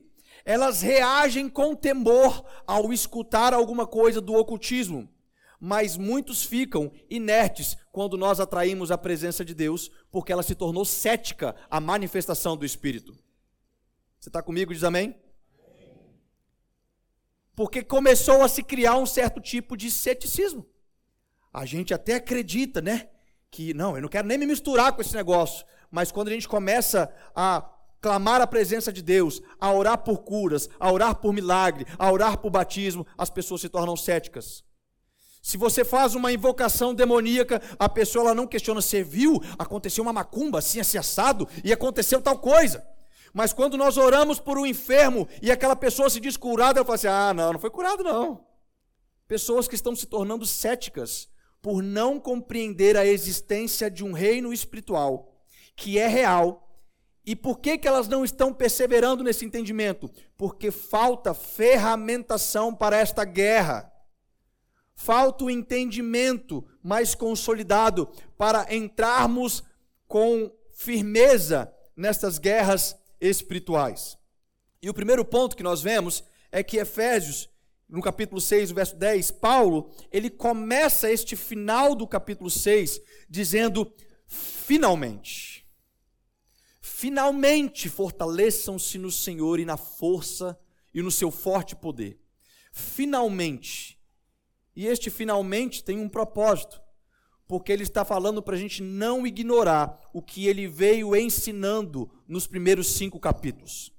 elas 0.48 0.80
reagem 0.80 1.46
com 1.46 1.74
temor 1.74 2.42
ao 2.66 2.90
escutar 2.90 3.52
alguma 3.52 3.86
coisa 3.86 4.18
do 4.18 4.32
ocultismo. 4.32 5.06
Mas 5.60 5.94
muitos 5.94 6.42
ficam 6.42 6.90
inertes 7.10 7.76
quando 7.92 8.16
nós 8.16 8.40
atraímos 8.40 8.90
a 8.90 8.96
presença 8.96 9.44
de 9.44 9.52
Deus, 9.52 9.90
porque 10.10 10.32
ela 10.32 10.42
se 10.42 10.54
tornou 10.54 10.86
cética 10.86 11.54
à 11.68 11.78
manifestação 11.78 12.56
do 12.56 12.64
Espírito. 12.64 13.14
Você 14.28 14.30
está 14.30 14.42
comigo? 14.42 14.74
Diz 14.74 14.84
amém? 14.84 15.16
Porque 17.56 17.82
começou 17.82 18.42
a 18.42 18.48
se 18.48 18.62
criar 18.62 18.98
um 18.98 19.06
certo 19.06 19.40
tipo 19.40 19.74
de 19.74 19.90
ceticismo. 19.90 20.66
A 21.50 21.64
gente 21.64 21.94
até 21.94 22.16
acredita, 22.16 22.82
né? 22.82 23.08
Que 23.50 23.72
não, 23.72 23.96
eu 23.96 24.02
não 24.02 24.08
quero 24.10 24.28
nem 24.28 24.36
me 24.36 24.44
misturar 24.44 24.92
com 24.92 25.00
esse 25.00 25.14
negócio. 25.14 25.64
Mas 25.90 26.12
quando 26.12 26.28
a 26.28 26.32
gente 26.32 26.46
começa 26.46 27.10
a 27.34 27.66
clamar 28.02 28.42
a 28.42 28.46
presença 28.46 28.92
de 28.92 29.00
Deus, 29.00 29.40
a 29.58 29.72
orar 29.72 29.96
por 29.96 30.18
curas, 30.18 30.68
a 30.78 30.92
orar 30.92 31.14
por 31.14 31.32
milagre, 31.32 31.86
a 31.98 32.12
orar 32.12 32.36
por 32.36 32.50
batismo, 32.50 33.06
as 33.16 33.30
pessoas 33.30 33.62
se 33.62 33.70
tornam 33.70 33.96
céticas. 33.96 34.62
Se 35.40 35.56
você 35.56 35.86
faz 35.86 36.14
uma 36.14 36.30
invocação 36.30 36.92
demoníaca, 36.92 37.62
a 37.78 37.88
pessoa 37.88 38.26
ela 38.26 38.34
não 38.34 38.46
questiona, 38.46 38.82
você 38.82 39.02
viu? 39.02 39.40
Aconteceu 39.58 40.02
uma 40.02 40.12
macumba 40.12 40.58
assim, 40.58 40.80
assim 40.80 40.98
assado, 40.98 41.48
e 41.64 41.72
aconteceu 41.72 42.20
tal 42.20 42.38
coisa. 42.38 42.86
Mas 43.32 43.52
quando 43.52 43.76
nós 43.76 43.96
oramos 43.96 44.38
por 44.38 44.58
um 44.58 44.66
enfermo 44.66 45.28
e 45.42 45.50
aquela 45.50 45.76
pessoa 45.76 46.10
se 46.10 46.20
diz 46.20 46.36
curada, 46.36 46.80
eu 46.80 46.84
falo 46.84 46.94
assim: 46.94 47.06
ah, 47.08 47.32
não, 47.34 47.52
não 47.52 47.60
foi 47.60 47.70
curado, 47.70 48.02
não. 48.02 48.44
Pessoas 49.26 49.68
que 49.68 49.74
estão 49.74 49.94
se 49.94 50.06
tornando 50.06 50.46
céticas 50.46 51.28
por 51.60 51.82
não 51.82 52.18
compreender 52.18 52.96
a 52.96 53.04
existência 53.04 53.90
de 53.90 54.04
um 54.04 54.12
reino 54.12 54.52
espiritual 54.52 55.34
que 55.76 55.98
é 55.98 56.08
real 56.08 56.68
e 57.28 57.36
por 57.36 57.58
que, 57.58 57.76
que 57.76 57.86
elas 57.86 58.08
não 58.08 58.24
estão 58.24 58.54
perseverando 58.54 59.22
nesse 59.22 59.44
entendimento? 59.44 60.10
Porque 60.34 60.70
falta 60.70 61.34
ferramentação 61.34 62.74
para 62.74 62.96
esta 62.96 63.22
guerra. 63.22 63.92
Falta 64.94 65.44
o 65.44 65.50
entendimento 65.50 66.66
mais 66.82 67.14
consolidado 67.14 68.08
para 68.38 68.74
entrarmos 68.74 69.62
com 70.06 70.50
firmeza 70.72 71.70
nestas 71.94 72.38
guerras 72.38 72.97
espirituais. 73.20 74.16
E 74.82 74.88
o 74.88 74.94
primeiro 74.94 75.24
ponto 75.24 75.56
que 75.56 75.62
nós 75.62 75.82
vemos 75.82 76.24
é 76.52 76.62
que 76.62 76.78
Efésios, 76.78 77.48
no 77.88 78.00
capítulo 78.00 78.40
6, 78.40 78.70
verso 78.70 78.96
10, 78.96 79.30
Paulo, 79.32 79.90
ele 80.12 80.30
começa 80.30 81.10
este 81.10 81.34
final 81.36 81.94
do 81.94 82.06
capítulo 82.06 82.50
6 82.50 83.00
dizendo: 83.28 83.92
finalmente. 84.26 85.66
Finalmente 86.80 87.88
fortaleçam-se 87.88 88.98
no 88.98 89.10
Senhor 89.10 89.60
e 89.60 89.64
na 89.64 89.76
força 89.76 90.58
e 90.92 91.02
no 91.02 91.10
seu 91.10 91.30
forte 91.30 91.76
poder. 91.76 92.20
Finalmente. 92.72 93.98
E 94.74 94.86
este 94.86 95.10
finalmente 95.10 95.82
tem 95.82 95.98
um 95.98 96.08
propósito, 96.08 96.80
porque 97.48 97.72
ele 97.72 97.82
está 97.82 98.04
falando 98.04 98.42
para 98.42 98.54
a 98.54 98.58
gente 98.58 98.82
não 98.82 99.26
ignorar 99.26 99.98
o 100.12 100.20
que 100.20 100.46
ele 100.46 100.68
veio 100.68 101.16
ensinando 101.16 102.08
nos 102.28 102.46
primeiros 102.46 102.88
cinco 102.88 103.18
capítulos. 103.18 103.90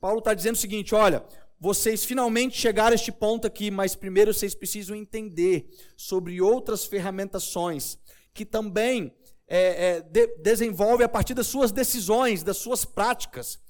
Paulo 0.00 0.20
está 0.20 0.32
dizendo 0.32 0.54
o 0.54 0.58
seguinte: 0.58 0.94
olha, 0.94 1.24
vocês 1.60 2.04
finalmente 2.04 2.56
chegaram 2.56 2.92
a 2.92 2.94
este 2.94 3.12
ponto 3.12 3.46
aqui, 3.46 3.70
mas 3.70 3.96
primeiro 3.96 4.32
vocês 4.32 4.54
precisam 4.54 4.96
entender 4.96 5.68
sobre 5.96 6.40
outras 6.40 6.86
ferramentações 6.86 7.98
que 8.32 8.46
também 8.46 9.12
é, 9.46 9.88
é, 9.88 10.00
de, 10.00 10.26
desenvolve 10.38 11.04
a 11.04 11.08
partir 11.08 11.34
das 11.34 11.46
suas 11.46 11.72
decisões, 11.72 12.42
das 12.42 12.56
suas 12.56 12.84
práticas. 12.84 13.60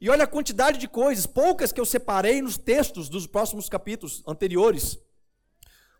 E 0.00 0.08
olha 0.08 0.24
a 0.24 0.26
quantidade 0.26 0.78
de 0.78 0.88
coisas, 0.88 1.26
poucas 1.26 1.72
que 1.72 1.80
eu 1.80 1.84
separei 1.84 2.40
nos 2.40 2.56
textos 2.56 3.08
dos 3.08 3.26
próximos 3.26 3.68
capítulos 3.68 4.22
anteriores. 4.26 4.98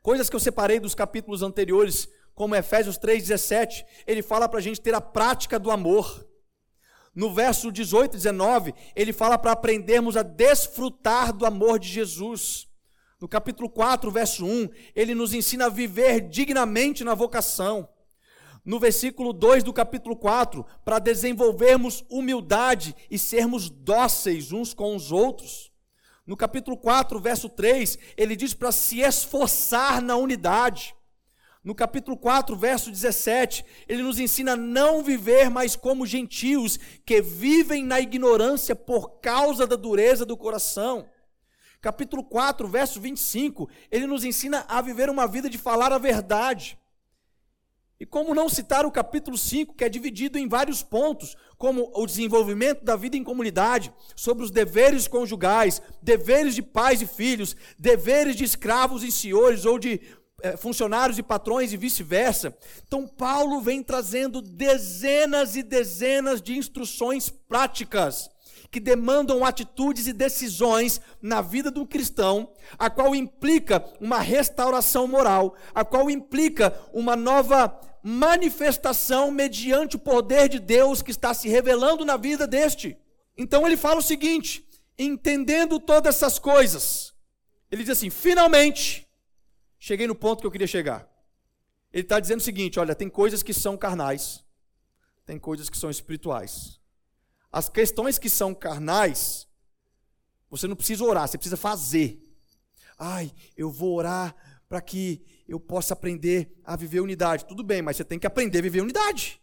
Coisas 0.02 0.30
que 0.30 0.36
eu 0.36 0.40
separei 0.40 0.80
dos 0.80 0.94
capítulos 0.94 1.42
anteriores, 1.42 2.08
como 2.34 2.54
Efésios 2.54 2.98
3,17, 2.98 3.84
ele 4.06 4.22
fala 4.22 4.48
para 4.48 4.58
a 4.58 4.62
gente 4.62 4.80
ter 4.80 4.94
a 4.94 5.00
prática 5.00 5.58
do 5.58 5.70
amor. 5.70 6.26
No 7.14 7.34
verso 7.34 7.72
18 7.72 8.14
e 8.14 8.16
19, 8.16 8.74
ele 8.94 9.12
fala 9.12 9.36
para 9.36 9.52
aprendermos 9.52 10.16
a 10.16 10.22
desfrutar 10.22 11.32
do 11.32 11.44
amor 11.44 11.78
de 11.78 11.88
Jesus. 11.88 12.68
No 13.20 13.28
capítulo 13.28 13.68
4, 13.68 14.10
verso 14.10 14.46
1, 14.46 14.68
ele 14.94 15.14
nos 15.14 15.34
ensina 15.34 15.66
a 15.66 15.68
viver 15.70 16.20
dignamente 16.20 17.04
na 17.04 17.14
vocação 17.14 17.88
no 18.64 18.78
versículo 18.78 19.32
2 19.32 19.64
do 19.64 19.72
capítulo 19.72 20.16
4, 20.16 20.64
para 20.84 20.98
desenvolvermos 20.98 22.04
humildade 22.10 22.94
e 23.10 23.18
sermos 23.18 23.70
dóceis 23.70 24.52
uns 24.52 24.74
com 24.74 24.94
os 24.94 25.10
outros. 25.10 25.72
No 26.26 26.36
capítulo 26.36 26.76
4, 26.76 27.18
verso 27.18 27.48
3, 27.48 27.98
ele 28.16 28.36
diz 28.36 28.54
para 28.54 28.70
se 28.70 29.00
esforçar 29.00 30.00
na 30.02 30.16
unidade. 30.16 30.94
No 31.62 31.74
capítulo 31.74 32.16
4, 32.16 32.56
verso 32.56 32.90
17, 32.90 33.64
ele 33.86 34.02
nos 34.02 34.18
ensina 34.18 34.52
a 34.52 34.56
não 34.56 35.02
viver 35.02 35.50
mais 35.50 35.76
como 35.76 36.06
gentios 36.06 36.78
que 37.04 37.20
vivem 37.20 37.84
na 37.84 38.00
ignorância 38.00 38.74
por 38.74 39.20
causa 39.20 39.66
da 39.66 39.76
dureza 39.76 40.24
do 40.24 40.38
coração. 40.38 41.06
Capítulo 41.82 42.24
4, 42.24 42.66
verso 42.66 42.98
25, 42.98 43.68
ele 43.90 44.06
nos 44.06 44.24
ensina 44.24 44.64
a 44.68 44.80
viver 44.80 45.10
uma 45.10 45.26
vida 45.26 45.50
de 45.50 45.58
falar 45.58 45.92
a 45.92 45.98
verdade. 45.98 46.78
E 48.00 48.06
como 48.06 48.34
não 48.34 48.48
citar 48.48 48.86
o 48.86 48.90
capítulo 48.90 49.36
5, 49.36 49.74
que 49.74 49.84
é 49.84 49.88
dividido 49.90 50.38
em 50.38 50.48
vários 50.48 50.82
pontos, 50.82 51.36
como 51.58 51.92
o 51.94 52.06
desenvolvimento 52.06 52.82
da 52.82 52.96
vida 52.96 53.14
em 53.14 53.22
comunidade, 53.22 53.92
sobre 54.16 54.42
os 54.42 54.50
deveres 54.50 55.06
conjugais, 55.06 55.82
deveres 56.00 56.54
de 56.54 56.62
pais 56.62 57.02
e 57.02 57.06
filhos, 57.06 57.54
deveres 57.78 58.34
de 58.34 58.44
escravos 58.44 59.02
e 59.02 59.12
senhores, 59.12 59.66
ou 59.66 59.78
de 59.78 60.00
funcionários 60.58 61.18
e 61.18 61.22
patrões 61.22 61.72
e 61.72 61.76
vice-versa. 61.76 62.56
Então, 62.86 63.06
Paulo 63.06 63.60
vem 63.60 63.82
trazendo 63.82 64.40
dezenas 64.40 65.56
e 65.56 65.62
dezenas 65.62 66.40
de 66.40 66.56
instruções 66.56 67.30
práticas 67.30 68.30
que 68.70 68.78
demandam 68.78 69.44
atitudes 69.44 70.06
e 70.06 70.12
decisões 70.12 71.00
na 71.20 71.40
vida 71.40 71.70
do 71.70 71.84
cristão, 71.84 72.52
a 72.78 72.88
qual 72.88 73.14
implica 73.14 73.84
uma 74.00 74.20
restauração 74.20 75.08
moral, 75.08 75.56
a 75.74 75.84
qual 75.84 76.08
implica 76.08 76.72
uma 76.92 77.16
nova 77.16 77.76
manifestação 78.02 79.30
mediante 79.30 79.96
o 79.96 79.98
poder 79.98 80.48
de 80.48 80.58
Deus 80.58 81.02
que 81.02 81.10
está 81.10 81.34
se 81.34 81.48
revelando 81.48 82.04
na 82.04 82.16
vida 82.16 82.46
deste. 82.46 82.96
Então 83.36 83.66
ele 83.66 83.76
fala 83.76 83.98
o 83.98 84.02
seguinte: 84.02 84.64
entendendo 84.96 85.80
todas 85.80 86.14
essas 86.14 86.38
coisas, 86.38 87.12
ele 87.70 87.82
diz 87.82 87.90
assim: 87.90 88.08
finalmente, 88.08 89.06
cheguei 89.80 90.06
no 90.06 90.14
ponto 90.14 90.40
que 90.40 90.46
eu 90.46 90.50
queria 90.50 90.66
chegar. 90.66 91.08
Ele 91.92 92.04
está 92.04 92.20
dizendo 92.20 92.38
o 92.38 92.44
seguinte: 92.44 92.78
olha, 92.78 92.94
tem 92.94 93.08
coisas 93.08 93.42
que 93.42 93.52
são 93.52 93.76
carnais, 93.76 94.44
tem 95.26 95.38
coisas 95.38 95.68
que 95.68 95.76
são 95.76 95.90
espirituais. 95.90 96.78
As 97.50 97.68
questões 97.68 98.16
que 98.16 98.28
são 98.28 98.54
carnais, 98.54 99.48
você 100.48 100.68
não 100.68 100.76
precisa 100.76 101.02
orar, 101.02 101.26
você 101.26 101.36
precisa 101.36 101.56
fazer. 101.56 102.22
Ai, 102.96 103.32
eu 103.56 103.70
vou 103.72 103.96
orar 103.96 104.36
para 104.68 104.80
que 104.80 105.24
eu 105.48 105.58
possa 105.58 105.94
aprender 105.94 106.56
a 106.64 106.76
viver 106.76 107.00
unidade. 107.00 107.46
Tudo 107.46 107.64
bem, 107.64 107.82
mas 107.82 107.96
você 107.96 108.04
tem 108.04 108.20
que 108.20 108.26
aprender 108.26 108.58
a 108.58 108.62
viver 108.62 108.82
unidade. 108.82 109.40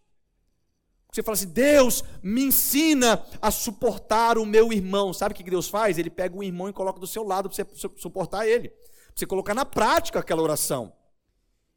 Você 1.12 1.24
fala 1.24 1.36
assim: 1.36 1.50
Deus 1.50 2.04
me 2.22 2.44
ensina 2.44 3.26
a 3.42 3.52
suportar 3.52 4.38
o 4.38 4.46
meu 4.46 4.72
irmão. 4.72 5.12
Sabe 5.12 5.34
o 5.34 5.36
que 5.36 5.44
Deus 5.44 5.68
faz? 5.68 5.98
Ele 5.98 6.10
pega 6.10 6.38
o 6.38 6.44
irmão 6.44 6.70
e 6.70 6.74
coloca 6.74 7.00
do 7.00 7.08
seu 7.08 7.24
lado 7.24 7.50
para 7.50 7.66
você 7.66 7.90
suportar 7.98 8.48
ele. 8.48 8.72
Você 9.18 9.26
colocar 9.26 9.56
na 9.56 9.66
prática 9.66 10.20
aquela 10.20 10.44
oração. 10.44 10.94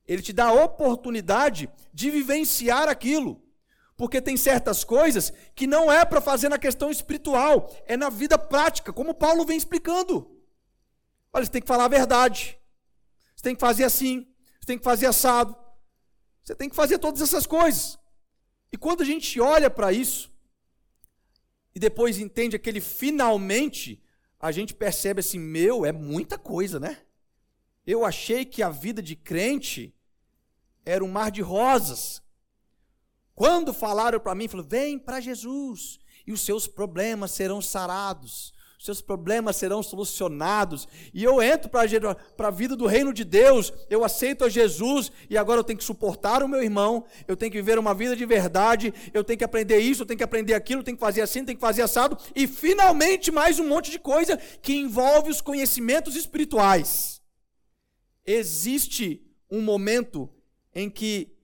Ele 0.06 0.20
te 0.20 0.30
dá 0.30 0.49
a 0.49 0.64
oportunidade 0.64 1.70
de 1.90 2.11
vivenciar 2.11 2.87
aquilo. 2.87 3.42
Porque 3.97 4.20
tem 4.20 4.37
certas 4.37 4.85
coisas 4.85 5.32
que 5.54 5.66
não 5.66 5.90
é 5.90 6.04
para 6.04 6.20
fazer 6.20 6.50
na 6.50 6.59
questão 6.59 6.90
espiritual, 6.90 7.75
é 7.87 7.97
na 7.97 8.11
vida 8.11 8.38
prática, 8.38 8.92
como 8.92 9.14
Paulo 9.14 9.47
vem 9.47 9.56
explicando. 9.56 10.38
Olha, 11.32 11.47
você 11.47 11.50
tem 11.50 11.62
que 11.62 11.68
falar 11.68 11.87
a 11.87 11.88
verdade. 11.88 12.61
Você 13.35 13.42
tem 13.42 13.54
que 13.54 13.61
fazer 13.61 13.85
assim, 13.85 14.26
você 14.61 14.66
tem 14.66 14.76
que 14.78 14.85
fazer 14.85 15.06
assado. 15.06 15.56
Você 16.42 16.54
tem 16.54 16.68
que 16.68 16.76
fazer 16.76 16.99
todas 16.99 17.23
essas 17.23 17.47
coisas. 17.47 17.99
E 18.70 18.76
quando 18.76 19.00
a 19.00 19.06
gente 19.06 19.40
olha 19.40 19.70
para 19.70 19.94
isso 19.94 20.30
e 21.75 21.80
depois 21.80 22.18
entende 22.18 22.54
aquele 22.54 22.82
finalmente, 22.82 24.02
a 24.38 24.52
gente 24.52 24.75
percebe 24.75 25.20
assim, 25.20 25.38
meu, 25.38 25.87
é 25.87 25.92
muita 25.92 26.37
coisa, 26.37 26.78
né? 26.78 26.99
Eu 27.90 28.04
achei 28.04 28.44
que 28.44 28.62
a 28.62 28.70
vida 28.70 29.02
de 29.02 29.16
crente 29.16 29.92
era 30.87 31.04
um 31.04 31.09
mar 31.09 31.28
de 31.28 31.42
rosas, 31.42 32.23
quando 33.35 33.75
falaram 33.75 34.20
para 34.20 34.32
mim, 34.32 34.47
falaram: 34.47 34.68
vem 34.68 34.97
para 34.97 35.20
Jesus 35.20 35.99
e 36.25 36.32
os 36.32 36.40
seus 36.42 36.68
problemas 36.68 37.32
serão 37.32 37.61
sarados, 37.61 38.52
os 38.78 38.85
seus 38.85 39.02
problemas 39.02 39.56
serão 39.56 39.82
solucionados. 39.82 40.87
E 41.12 41.25
eu 41.25 41.42
entro 41.42 41.68
para 41.68 42.47
a 42.47 42.50
vida 42.52 42.76
do 42.76 42.87
reino 42.87 43.12
de 43.12 43.25
Deus, 43.25 43.73
eu 43.90 44.04
aceito 44.04 44.44
a 44.44 44.49
Jesus 44.49 45.11
e 45.28 45.37
agora 45.37 45.59
eu 45.59 45.64
tenho 45.64 45.80
que 45.80 45.85
suportar 45.85 46.44
o 46.44 46.49
meu 46.49 46.62
irmão, 46.62 47.04
eu 47.26 47.37
tenho 47.37 47.50
que 47.50 47.59
viver 47.59 47.76
uma 47.76 47.92
vida 47.92 48.14
de 48.14 48.25
verdade, 48.25 48.94
eu 49.12 49.25
tenho 49.25 49.38
que 49.38 49.44
aprender 49.44 49.80
isso, 49.80 50.02
eu 50.02 50.06
tenho 50.06 50.18
que 50.18 50.23
aprender 50.23 50.54
aquilo, 50.54 50.82
eu 50.82 50.85
tenho 50.85 50.97
que 50.97 51.04
fazer 51.04 51.23
assim, 51.23 51.44
tenho 51.44 51.59
que 51.59 51.61
fazer 51.61 51.82
assado, 51.82 52.16
e 52.37 52.47
finalmente 52.47 53.32
mais 53.32 53.59
um 53.59 53.66
monte 53.66 53.90
de 53.90 53.99
coisa 53.99 54.37
que 54.62 54.76
envolve 54.76 55.28
os 55.28 55.40
conhecimentos 55.40 56.14
espirituais. 56.14 57.19
Existe 58.26 59.26
um 59.50 59.60
momento 59.60 60.28
em 60.74 60.88
que 60.88 61.36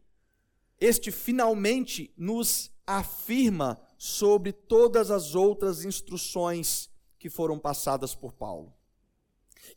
este 0.81 1.11
finalmente 1.11 2.13
nos 2.17 2.71
afirma 2.87 3.81
sobre 3.99 4.53
todas 4.53 5.11
as 5.11 5.35
outras 5.35 5.85
instruções 5.85 6.91
que 7.19 7.29
foram 7.29 7.59
passadas 7.59 8.15
por 8.15 8.33
Paulo, 8.33 8.73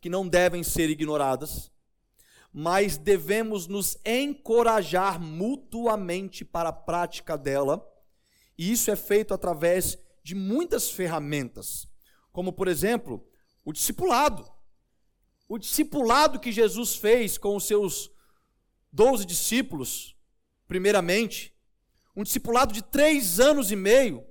que 0.02 0.10
não 0.10 0.28
devem 0.28 0.62
ser 0.62 0.89
ignoradas, 0.89 1.71
mas 2.52 2.97
devemos 2.97 3.67
nos 3.67 3.97
encorajar 4.06 5.19
mutuamente 5.19 6.43
para 6.43 6.69
a 6.69 6.74
prática 6.74 7.38
dela, 7.38 7.86
e 8.58 8.71
isso 8.71 8.91
é 8.91 8.95
feito 8.95 9.34
através 9.34 9.97
de 10.21 10.36
muitas 10.36 10.91
ferramentas, 10.91 11.88
como 12.32 12.52
por 12.52 12.67
exemplo, 12.67 13.26
o 13.63 13.71
discipulado. 13.71 14.59
O 15.50 15.58
discipulado 15.58 16.40
que 16.40 16.52
Jesus 16.52 16.96
fez 16.96 17.36
com 17.36 17.56
os 17.56 17.66
seus 17.66 18.12
doze 18.94 19.26
discípulos, 19.26 20.16
primeiramente. 20.68 21.52
Um 22.16 22.22
discipulado 22.22 22.72
de 22.72 22.84
três 22.84 23.40
anos 23.40 23.72
e 23.72 23.76
meio. 23.76 24.24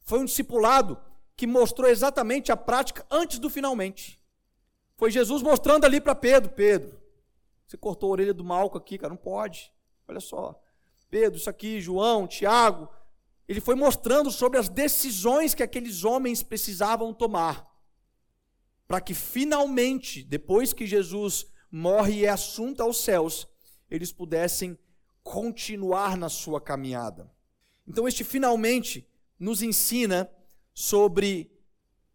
Foi 0.00 0.18
um 0.18 0.24
discipulado 0.24 1.00
que 1.36 1.46
mostrou 1.46 1.88
exatamente 1.88 2.50
a 2.50 2.56
prática 2.56 3.06
antes 3.08 3.38
do 3.38 3.48
finalmente. 3.48 4.20
Foi 4.96 5.08
Jesus 5.08 5.40
mostrando 5.40 5.84
ali 5.84 6.00
para 6.00 6.16
Pedro: 6.16 6.50
Pedro, 6.50 7.00
você 7.64 7.76
cortou 7.76 8.08
a 8.08 8.12
orelha 8.12 8.34
do 8.34 8.44
malco 8.44 8.76
aqui, 8.76 8.98
cara, 8.98 9.10
não 9.10 9.16
pode. 9.16 9.72
Olha 10.08 10.20
só. 10.20 10.60
Pedro, 11.08 11.38
isso 11.38 11.48
aqui, 11.48 11.80
João, 11.80 12.26
Tiago. 12.26 12.88
Ele 13.46 13.60
foi 13.60 13.76
mostrando 13.76 14.32
sobre 14.32 14.58
as 14.58 14.68
decisões 14.68 15.54
que 15.54 15.62
aqueles 15.62 16.02
homens 16.02 16.42
precisavam 16.42 17.14
tomar. 17.14 17.72
Para 18.86 19.00
que 19.00 19.14
finalmente, 19.14 20.22
depois 20.22 20.72
que 20.72 20.86
Jesus 20.86 21.46
morre 21.70 22.20
e 22.20 22.24
é 22.24 22.28
assunto 22.28 22.82
aos 22.82 22.98
céus, 22.98 23.48
eles 23.90 24.12
pudessem 24.12 24.78
continuar 25.22 26.16
na 26.16 26.28
sua 26.28 26.60
caminhada. 26.60 27.30
Então, 27.86 28.06
este 28.06 28.24
finalmente 28.24 29.08
nos 29.38 29.62
ensina 29.62 30.30
sobre 30.72 31.50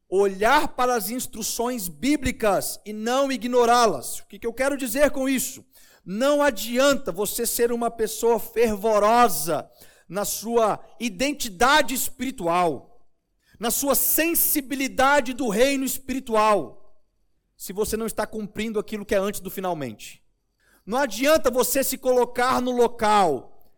olhar 0.09 0.69
para 0.69 0.95
as 0.95 1.09
instruções 1.09 1.87
bíblicas 1.87 2.79
e 2.85 2.91
não 2.91 3.31
ignorá-las. 3.31 4.19
O 4.19 4.25
que 4.25 4.45
eu 4.45 4.53
quero 4.53 4.77
dizer 4.77 5.11
com 5.11 5.29
isso? 5.29 5.63
Não 6.03 6.41
adianta 6.41 7.11
você 7.11 7.45
ser 7.45 7.71
uma 7.71 7.91
pessoa 7.91 8.39
fervorosa 8.39 9.69
na 10.07 10.25
sua 10.25 10.83
identidade 10.99 11.93
espiritual, 11.93 12.88
na 13.59 13.69
sua 13.69 13.93
sensibilidade 13.93 15.33
do 15.33 15.49
reino 15.49 15.83
espiritual, 15.83 16.97
se 17.57 17.73
você 17.73 17.97
não 17.97 18.05
está 18.05 18.25
cumprindo 18.25 18.79
aquilo 18.79 19.05
que 19.05 19.13
é 19.13 19.17
antes 19.17 19.41
do 19.41 19.49
finalmente. 19.49 20.23
Não 20.85 20.97
adianta 20.97 21.51
você 21.51 21.83
se 21.83 21.97
colocar 21.97 22.61
no 22.61 22.71
local 22.71 23.75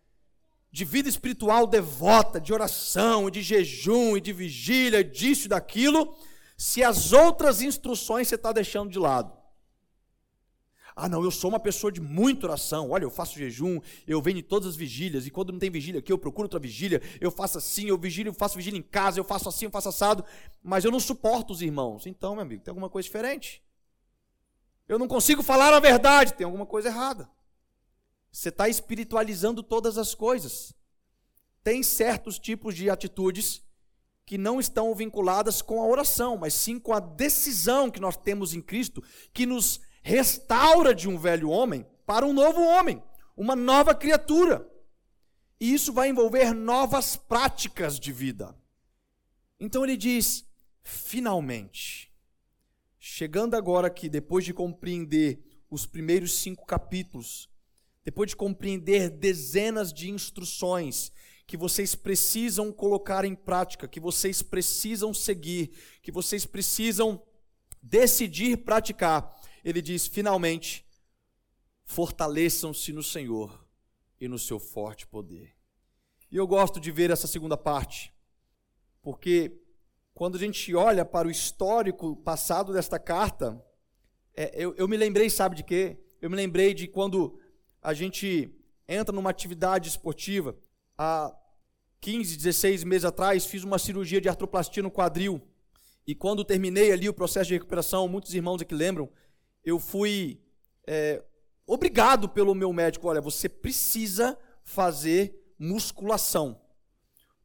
de 0.70 0.84
vida 0.84 1.08
espiritual 1.08 1.66
devota, 1.66 2.40
de 2.40 2.52
oração, 2.52 3.28
de 3.28 3.42
jejum, 3.42 4.16
e 4.16 4.20
de 4.20 4.32
vigília, 4.32 5.04
disso 5.04 5.46
e 5.46 5.48
daquilo, 5.48 6.16
se 6.56 6.82
as 6.82 7.12
outras 7.12 7.60
instruções 7.60 8.28
você 8.28 8.36
está 8.36 8.52
deixando 8.52 8.90
de 8.90 8.98
lado. 8.98 9.41
Ah, 10.94 11.08
não, 11.08 11.24
eu 11.24 11.30
sou 11.30 11.50
uma 11.50 11.60
pessoa 11.60 11.90
de 11.90 12.00
muita 12.00 12.46
oração. 12.46 12.90
Olha, 12.90 13.04
eu 13.04 13.10
faço 13.10 13.38
jejum, 13.38 13.80
eu 14.06 14.20
venho 14.20 14.38
em 14.38 14.42
todas 14.42 14.68
as 14.68 14.76
vigílias, 14.76 15.26
e 15.26 15.30
quando 15.30 15.52
não 15.52 15.58
tem 15.58 15.70
vigília 15.70 16.00
aqui, 16.00 16.12
eu 16.12 16.18
procuro 16.18 16.44
outra 16.44 16.60
vigília, 16.60 17.00
eu 17.20 17.30
faço 17.30 17.58
assim, 17.58 17.86
eu 17.86 17.98
vigília, 17.98 18.30
eu 18.30 18.34
faço 18.34 18.56
vigília 18.56 18.78
em 18.78 18.82
casa, 18.82 19.18
eu 19.18 19.24
faço 19.24 19.48
assim, 19.48 19.64
eu 19.64 19.70
faço 19.70 19.88
assado, 19.88 20.24
mas 20.62 20.84
eu 20.84 20.90
não 20.90 21.00
suporto 21.00 21.52
os 21.52 21.62
irmãos. 21.62 22.06
Então, 22.06 22.34
meu 22.34 22.42
amigo, 22.42 22.62
tem 22.62 22.70
alguma 22.70 22.90
coisa 22.90 23.06
diferente. 23.06 23.62
Eu 24.88 24.98
não 24.98 25.08
consigo 25.08 25.42
falar 25.42 25.72
a 25.72 25.80
verdade, 25.80 26.34
tem 26.34 26.44
alguma 26.44 26.66
coisa 26.66 26.88
errada. 26.88 27.28
Você 28.30 28.48
está 28.48 28.68
espiritualizando 28.68 29.62
todas 29.62 29.96
as 29.96 30.14
coisas. 30.14 30.74
Tem 31.62 31.82
certos 31.82 32.38
tipos 32.38 32.74
de 32.74 32.90
atitudes 32.90 33.62
que 34.24 34.38
não 34.38 34.60
estão 34.60 34.94
vinculadas 34.94 35.60
com 35.62 35.82
a 35.82 35.86
oração, 35.86 36.36
mas 36.36 36.54
sim 36.54 36.78
com 36.78 36.92
a 36.92 37.00
decisão 37.00 37.90
que 37.90 38.00
nós 38.00 38.16
temos 38.16 38.54
em 38.54 38.60
Cristo, 38.60 39.02
que 39.32 39.46
nos 39.46 39.80
restaura 40.02 40.94
de 40.94 41.08
um 41.08 41.16
velho 41.16 41.48
homem 41.48 41.86
para 42.04 42.26
um 42.26 42.32
novo 42.32 42.60
homem, 42.60 43.02
uma 43.36 43.56
nova 43.56 43.94
criatura. 43.94 44.68
E 45.60 45.72
isso 45.72 45.92
vai 45.92 46.08
envolver 46.08 46.52
novas 46.52 47.16
práticas 47.16 47.98
de 47.98 48.12
vida. 48.12 48.54
Então 49.60 49.84
ele 49.84 49.96
diz: 49.96 50.44
finalmente, 50.82 52.12
chegando 52.98 53.54
agora 53.54 53.86
aqui, 53.86 54.08
depois 54.08 54.44
de 54.44 54.52
compreender 54.52 55.40
os 55.70 55.86
primeiros 55.86 56.34
cinco 56.34 56.66
capítulos, 56.66 57.48
depois 58.04 58.30
de 58.30 58.36
compreender 58.36 59.08
dezenas 59.08 59.92
de 59.92 60.10
instruções 60.10 61.12
que 61.46 61.56
vocês 61.56 61.94
precisam 61.94 62.72
colocar 62.72 63.24
em 63.24 63.34
prática, 63.34 63.86
que 63.86 64.00
vocês 64.00 64.42
precisam 64.42 65.14
seguir, 65.14 65.70
que 66.02 66.10
vocês 66.10 66.44
precisam 66.44 67.22
decidir 67.82 68.58
praticar, 68.58 69.34
ele 69.64 69.82
diz: 69.82 70.06
finalmente, 70.06 70.86
fortaleçam-se 71.84 72.92
no 72.92 73.02
Senhor 73.02 73.66
e 74.20 74.28
no 74.28 74.38
seu 74.38 74.58
forte 74.58 75.06
poder. 75.06 75.54
E 76.30 76.36
eu 76.36 76.46
gosto 76.46 76.80
de 76.80 76.90
ver 76.90 77.10
essa 77.10 77.26
segunda 77.26 77.56
parte, 77.56 78.12
porque 79.02 79.60
quando 80.14 80.36
a 80.36 80.38
gente 80.38 80.74
olha 80.74 81.04
para 81.04 81.28
o 81.28 81.30
histórico 81.30 82.16
passado 82.16 82.72
desta 82.72 82.98
carta, 82.98 83.62
é, 84.34 84.52
eu, 84.54 84.74
eu 84.76 84.88
me 84.88 84.96
lembrei, 84.96 85.28
sabe 85.28 85.56
de 85.56 85.62
quê? 85.62 85.98
Eu 86.20 86.30
me 86.30 86.36
lembrei 86.36 86.72
de 86.72 86.86
quando 86.86 87.38
a 87.82 87.92
gente 87.92 88.54
entra 88.86 89.14
numa 89.14 89.30
atividade 89.30 89.88
esportiva. 89.88 90.56
Há 90.96 91.34
15, 92.00 92.36
16 92.36 92.84
meses 92.84 93.04
atrás, 93.04 93.44
fiz 93.44 93.64
uma 93.64 93.78
cirurgia 93.78 94.20
de 94.20 94.28
artroplastia 94.28 94.82
no 94.82 94.90
quadril. 94.90 95.40
E 96.06 96.14
quando 96.14 96.44
terminei 96.44 96.92
ali 96.92 97.08
o 97.08 97.14
processo 97.14 97.48
de 97.48 97.54
recuperação, 97.54 98.08
muitos 98.08 98.34
irmãos 98.34 98.60
aqui 98.60 98.74
lembram, 98.74 99.10
eu 99.64 99.78
fui 99.78 100.40
é, 100.86 101.22
obrigado 101.66 102.28
pelo 102.28 102.54
meu 102.54 102.72
médico: 102.72 103.08
olha, 103.08 103.20
você 103.20 103.48
precisa 103.48 104.38
fazer 104.64 105.54
musculação. 105.58 106.60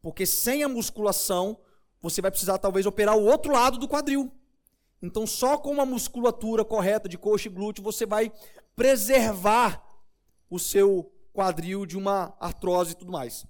Porque 0.01 0.25
sem 0.25 0.63
a 0.63 0.69
musculação, 0.69 1.59
você 2.01 2.21
vai 2.21 2.31
precisar 2.31 2.57
talvez 2.57 2.85
operar 2.85 3.17
o 3.17 3.25
outro 3.25 3.51
lado 3.51 3.77
do 3.77 3.87
quadril. 3.87 4.31
Então, 5.01 5.27
só 5.27 5.57
com 5.57 5.71
uma 5.71 5.85
musculatura 5.85 6.65
correta 6.65 7.07
de 7.07 7.17
coxa 7.17 7.47
e 7.47 7.51
glúteo, 7.51 7.83
você 7.83 8.05
vai 8.05 8.31
preservar 8.75 9.83
o 10.49 10.57
seu 10.57 11.11
quadril 11.33 11.85
de 11.85 11.97
uma 11.97 12.35
artrose 12.39 12.93
e 12.93 12.95
tudo 12.95 13.11
mais. 13.11 13.45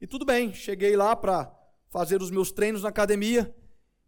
E 0.00 0.06
tudo 0.06 0.24
bem, 0.24 0.52
cheguei 0.52 0.96
lá 0.96 1.14
para 1.14 1.52
fazer 1.88 2.20
os 2.20 2.30
meus 2.30 2.50
treinos 2.50 2.82
na 2.82 2.88
academia, 2.88 3.54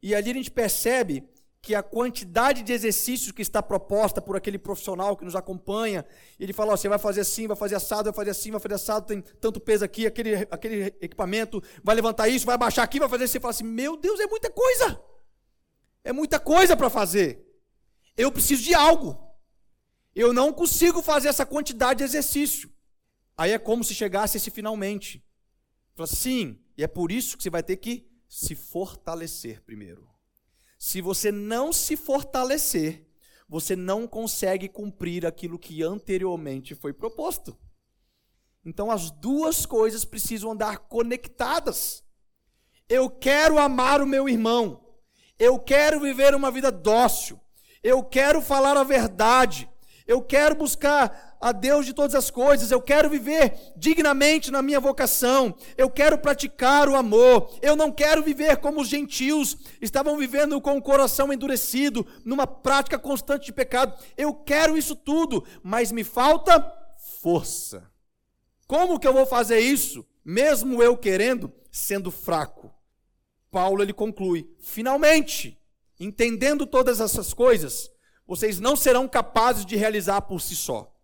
e 0.02 0.14
ali 0.14 0.30
a 0.30 0.34
gente 0.34 0.50
percebe 0.50 1.28
que 1.66 1.74
a 1.74 1.82
quantidade 1.82 2.62
de 2.62 2.72
exercícios 2.72 3.32
que 3.32 3.42
está 3.42 3.60
proposta 3.60 4.22
por 4.22 4.36
aquele 4.36 4.56
profissional 4.56 5.16
que 5.16 5.24
nos 5.24 5.34
acompanha, 5.34 6.06
ele 6.38 6.52
fala, 6.52 6.72
ó, 6.72 6.76
você 6.76 6.88
vai 6.88 6.96
fazer 6.96 7.22
assim, 7.22 7.48
vai 7.48 7.56
fazer 7.56 7.74
assado, 7.74 8.04
vai 8.04 8.12
fazer 8.14 8.30
assim, 8.30 8.52
vai 8.52 8.60
fazer 8.60 8.74
assado, 8.76 9.06
tem 9.06 9.20
tanto 9.40 9.58
peso 9.58 9.84
aqui, 9.84 10.06
aquele, 10.06 10.36
aquele 10.48 10.94
equipamento, 11.00 11.60
vai 11.82 11.96
levantar 11.96 12.28
isso, 12.28 12.46
vai 12.46 12.54
abaixar 12.54 12.84
aqui, 12.84 13.00
vai 13.00 13.08
fazer 13.08 13.24
assim, 13.24 13.32
você 13.32 13.40
fala 13.40 13.50
assim, 13.50 13.64
meu 13.64 13.96
Deus, 13.96 14.20
é 14.20 14.28
muita 14.28 14.48
coisa, 14.48 15.02
é 16.04 16.12
muita 16.12 16.38
coisa 16.38 16.76
para 16.76 16.88
fazer, 16.88 17.44
eu 18.16 18.30
preciso 18.30 18.62
de 18.62 18.72
algo, 18.72 19.18
eu 20.14 20.32
não 20.32 20.52
consigo 20.52 21.02
fazer 21.02 21.26
essa 21.26 21.44
quantidade 21.44 21.98
de 21.98 22.04
exercício, 22.04 22.70
aí 23.36 23.50
é 23.50 23.58
como 23.58 23.82
se 23.82 23.92
chegasse 23.92 24.36
esse 24.36 24.52
finalmente, 24.52 25.20
fala 25.96 26.06
sim, 26.06 26.60
e 26.78 26.84
é 26.84 26.86
por 26.86 27.10
isso 27.10 27.36
que 27.36 27.42
você 27.42 27.50
vai 27.50 27.64
ter 27.64 27.76
que 27.78 28.08
se 28.28 28.54
fortalecer 28.54 29.60
primeiro. 29.62 30.15
Se 30.78 31.00
você 31.00 31.32
não 31.32 31.72
se 31.72 31.96
fortalecer, 31.96 33.06
você 33.48 33.74
não 33.76 34.06
consegue 34.06 34.68
cumprir 34.68 35.24
aquilo 35.24 35.58
que 35.58 35.82
anteriormente 35.82 36.74
foi 36.74 36.92
proposto. 36.92 37.56
Então 38.64 38.90
as 38.90 39.10
duas 39.10 39.64
coisas 39.64 40.04
precisam 40.04 40.50
andar 40.50 40.78
conectadas. 40.80 42.04
Eu 42.88 43.08
quero 43.08 43.58
amar 43.58 44.02
o 44.02 44.06
meu 44.06 44.28
irmão. 44.28 44.84
Eu 45.38 45.58
quero 45.58 46.00
viver 46.00 46.34
uma 46.34 46.50
vida 46.50 46.70
dócil. 46.70 47.40
Eu 47.82 48.02
quero 48.02 48.42
falar 48.42 48.76
a 48.76 48.82
verdade. 48.82 49.68
Eu 50.06 50.22
quero 50.22 50.54
buscar 50.54 51.25
a 51.40 51.52
Deus 51.52 51.86
de 51.86 51.92
todas 51.92 52.14
as 52.14 52.30
coisas, 52.30 52.70
eu 52.70 52.80
quero 52.80 53.10
viver 53.10 53.72
dignamente 53.76 54.50
na 54.50 54.62
minha 54.62 54.80
vocação, 54.80 55.54
eu 55.76 55.90
quero 55.90 56.18
praticar 56.18 56.88
o 56.88 56.96
amor, 56.96 57.50
eu 57.62 57.76
não 57.76 57.92
quero 57.92 58.22
viver 58.22 58.56
como 58.58 58.80
os 58.80 58.88
gentios 58.88 59.56
estavam 59.80 60.16
vivendo 60.16 60.60
com 60.60 60.76
o 60.76 60.82
coração 60.82 61.32
endurecido, 61.32 62.06
numa 62.24 62.46
prática 62.46 62.98
constante 62.98 63.46
de 63.46 63.52
pecado. 63.52 63.94
Eu 64.16 64.34
quero 64.34 64.76
isso 64.76 64.96
tudo, 64.96 65.44
mas 65.62 65.92
me 65.92 66.04
falta 66.04 66.64
força. 67.20 67.90
Como 68.66 68.98
que 68.98 69.06
eu 69.06 69.12
vou 69.12 69.26
fazer 69.26 69.60
isso, 69.60 70.04
mesmo 70.24 70.82
eu 70.82 70.96
querendo, 70.96 71.52
sendo 71.70 72.10
fraco? 72.10 72.72
Paulo 73.50 73.82
ele 73.82 73.92
conclui: 73.92 74.48
finalmente, 74.60 75.60
entendendo 76.00 76.66
todas 76.66 77.00
essas 77.00 77.32
coisas, 77.32 77.90
vocês 78.26 78.58
não 78.58 78.74
serão 78.74 79.06
capazes 79.06 79.64
de 79.64 79.76
realizar 79.76 80.20
por 80.22 80.40
si 80.40 80.56
só. 80.56 80.95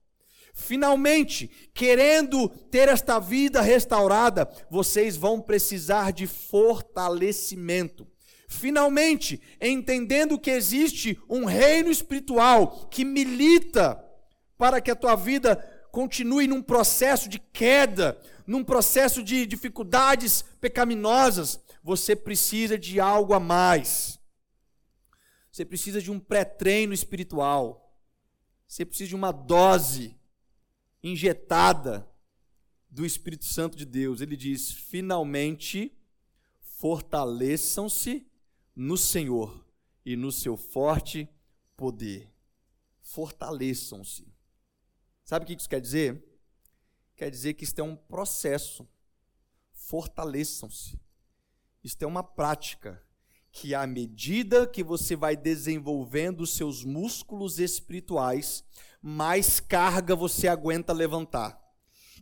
Finalmente, 0.52 1.50
querendo 1.72 2.48
ter 2.48 2.88
esta 2.88 3.18
vida 3.18 3.60
restaurada, 3.62 4.48
vocês 4.70 5.16
vão 5.16 5.40
precisar 5.40 6.12
de 6.12 6.26
fortalecimento. 6.26 8.06
Finalmente, 8.46 9.40
entendendo 9.60 10.38
que 10.38 10.50
existe 10.50 11.18
um 11.28 11.46
reino 11.46 11.90
espiritual 11.90 12.86
que 12.90 13.02
milita 13.02 13.98
para 14.58 14.80
que 14.80 14.90
a 14.90 14.96
tua 14.96 15.16
vida 15.16 15.56
continue 15.90 16.46
num 16.46 16.62
processo 16.62 17.30
de 17.30 17.38
queda, 17.38 18.20
num 18.46 18.62
processo 18.62 19.22
de 19.22 19.46
dificuldades 19.46 20.44
pecaminosas, 20.60 21.58
você 21.82 22.14
precisa 22.14 22.78
de 22.78 23.00
algo 23.00 23.32
a 23.32 23.40
mais. 23.40 24.20
Você 25.50 25.64
precisa 25.64 26.00
de 26.00 26.10
um 26.10 26.20
pré-treino 26.20 26.92
espiritual. 26.92 27.94
Você 28.68 28.84
precisa 28.84 29.08
de 29.08 29.14
uma 29.14 29.32
dose 29.32 30.16
injetada 31.02 32.08
do 32.88 33.04
Espírito 33.04 33.44
Santo 33.44 33.76
de 33.76 33.84
Deus. 33.84 34.20
Ele 34.20 34.36
diz: 34.36 34.70
finalmente 34.70 35.96
fortaleçam-se 36.60 38.26
no 38.74 38.96
Senhor 38.96 39.64
e 40.04 40.16
no 40.16 40.30
seu 40.30 40.56
forte 40.56 41.28
poder. 41.76 42.30
Fortaleçam-se. 43.00 44.26
Sabe 45.24 45.44
o 45.44 45.46
que 45.46 45.54
isso 45.54 45.68
quer 45.68 45.80
dizer? 45.80 46.22
Quer 47.14 47.30
dizer 47.30 47.54
que 47.54 47.64
isso 47.64 47.80
é 47.80 47.84
um 47.84 47.96
processo. 47.96 48.88
Fortaleçam-se. 49.72 50.98
Isto 51.82 52.02
é 52.02 52.06
uma 52.06 52.22
prática 52.22 53.02
que 53.50 53.74
à 53.74 53.86
medida 53.86 54.66
que 54.66 54.82
você 54.82 55.14
vai 55.14 55.36
desenvolvendo 55.36 56.40
os 56.40 56.54
seus 56.54 56.84
músculos 56.84 57.58
espirituais, 57.58 58.64
mais 59.02 59.58
carga 59.58 60.14
você 60.14 60.46
aguenta 60.46 60.92
levantar. 60.92 61.60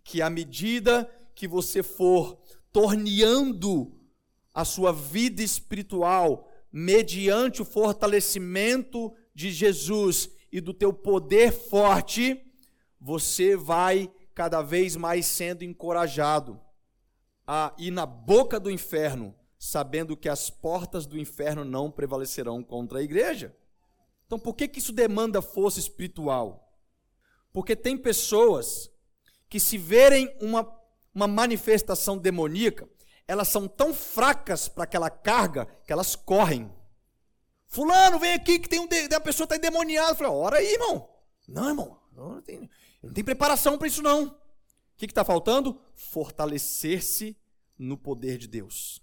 Que 0.02 0.22
à 0.22 0.30
medida 0.30 1.10
que 1.34 1.46
você 1.46 1.82
for 1.82 2.40
torneando 2.72 3.92
a 4.54 4.64
sua 4.64 4.92
vida 4.92 5.42
espiritual 5.42 6.48
mediante 6.72 7.60
o 7.60 7.64
fortalecimento 7.64 9.12
de 9.34 9.50
Jesus 9.50 10.30
e 10.50 10.60
do 10.60 10.72
teu 10.72 10.92
poder 10.92 11.52
forte, 11.52 12.40
você 13.00 13.56
vai 13.56 14.10
cada 14.34 14.62
vez 14.62 14.96
mais 14.96 15.26
sendo 15.26 15.64
encorajado 15.64 16.60
a 17.46 17.74
ir 17.78 17.90
na 17.90 18.06
boca 18.06 18.60
do 18.60 18.70
inferno, 18.70 19.34
sabendo 19.58 20.16
que 20.16 20.28
as 20.28 20.48
portas 20.48 21.06
do 21.06 21.18
inferno 21.18 21.64
não 21.64 21.90
prevalecerão 21.90 22.62
contra 22.62 23.00
a 23.00 23.02
igreja. 23.02 23.54
Então, 24.26 24.38
por 24.38 24.54
que, 24.54 24.68
que 24.68 24.78
isso 24.78 24.92
demanda 24.92 25.42
força 25.42 25.80
espiritual? 25.80 26.69
Porque 27.52 27.74
tem 27.74 27.96
pessoas 27.96 28.90
que, 29.48 29.58
se 29.58 29.76
verem 29.76 30.34
uma, 30.40 30.66
uma 31.14 31.26
manifestação 31.26 32.16
demoníaca, 32.16 32.88
elas 33.26 33.48
são 33.48 33.68
tão 33.68 33.94
fracas 33.94 34.68
para 34.68 34.84
aquela 34.84 35.10
carga 35.10 35.66
que 35.84 35.92
elas 35.92 36.16
correm. 36.16 36.72
Fulano, 37.66 38.18
vem 38.18 38.32
aqui 38.32 38.58
que 38.58 38.68
tem 38.68 38.80
um 38.80 38.86
de, 38.86 39.14
a 39.14 39.20
pessoa 39.20 39.44
está 39.44 39.56
endemoniada. 39.56 40.14
Falei, 40.14 40.32
ora 40.32 40.56
aí, 40.58 40.72
irmão. 40.72 41.08
Não, 41.46 41.68
irmão, 41.68 42.00
não 42.12 42.42
tem, 42.42 42.68
não 43.02 43.12
tem 43.12 43.22
preparação 43.22 43.78
para 43.78 43.86
isso, 43.86 44.02
não. 44.02 44.26
O 44.26 44.36
que 44.96 45.06
está 45.06 45.24
faltando? 45.24 45.80
Fortalecer-se 45.94 47.36
no 47.78 47.96
poder 47.96 48.36
de 48.36 48.46
Deus. 48.46 49.00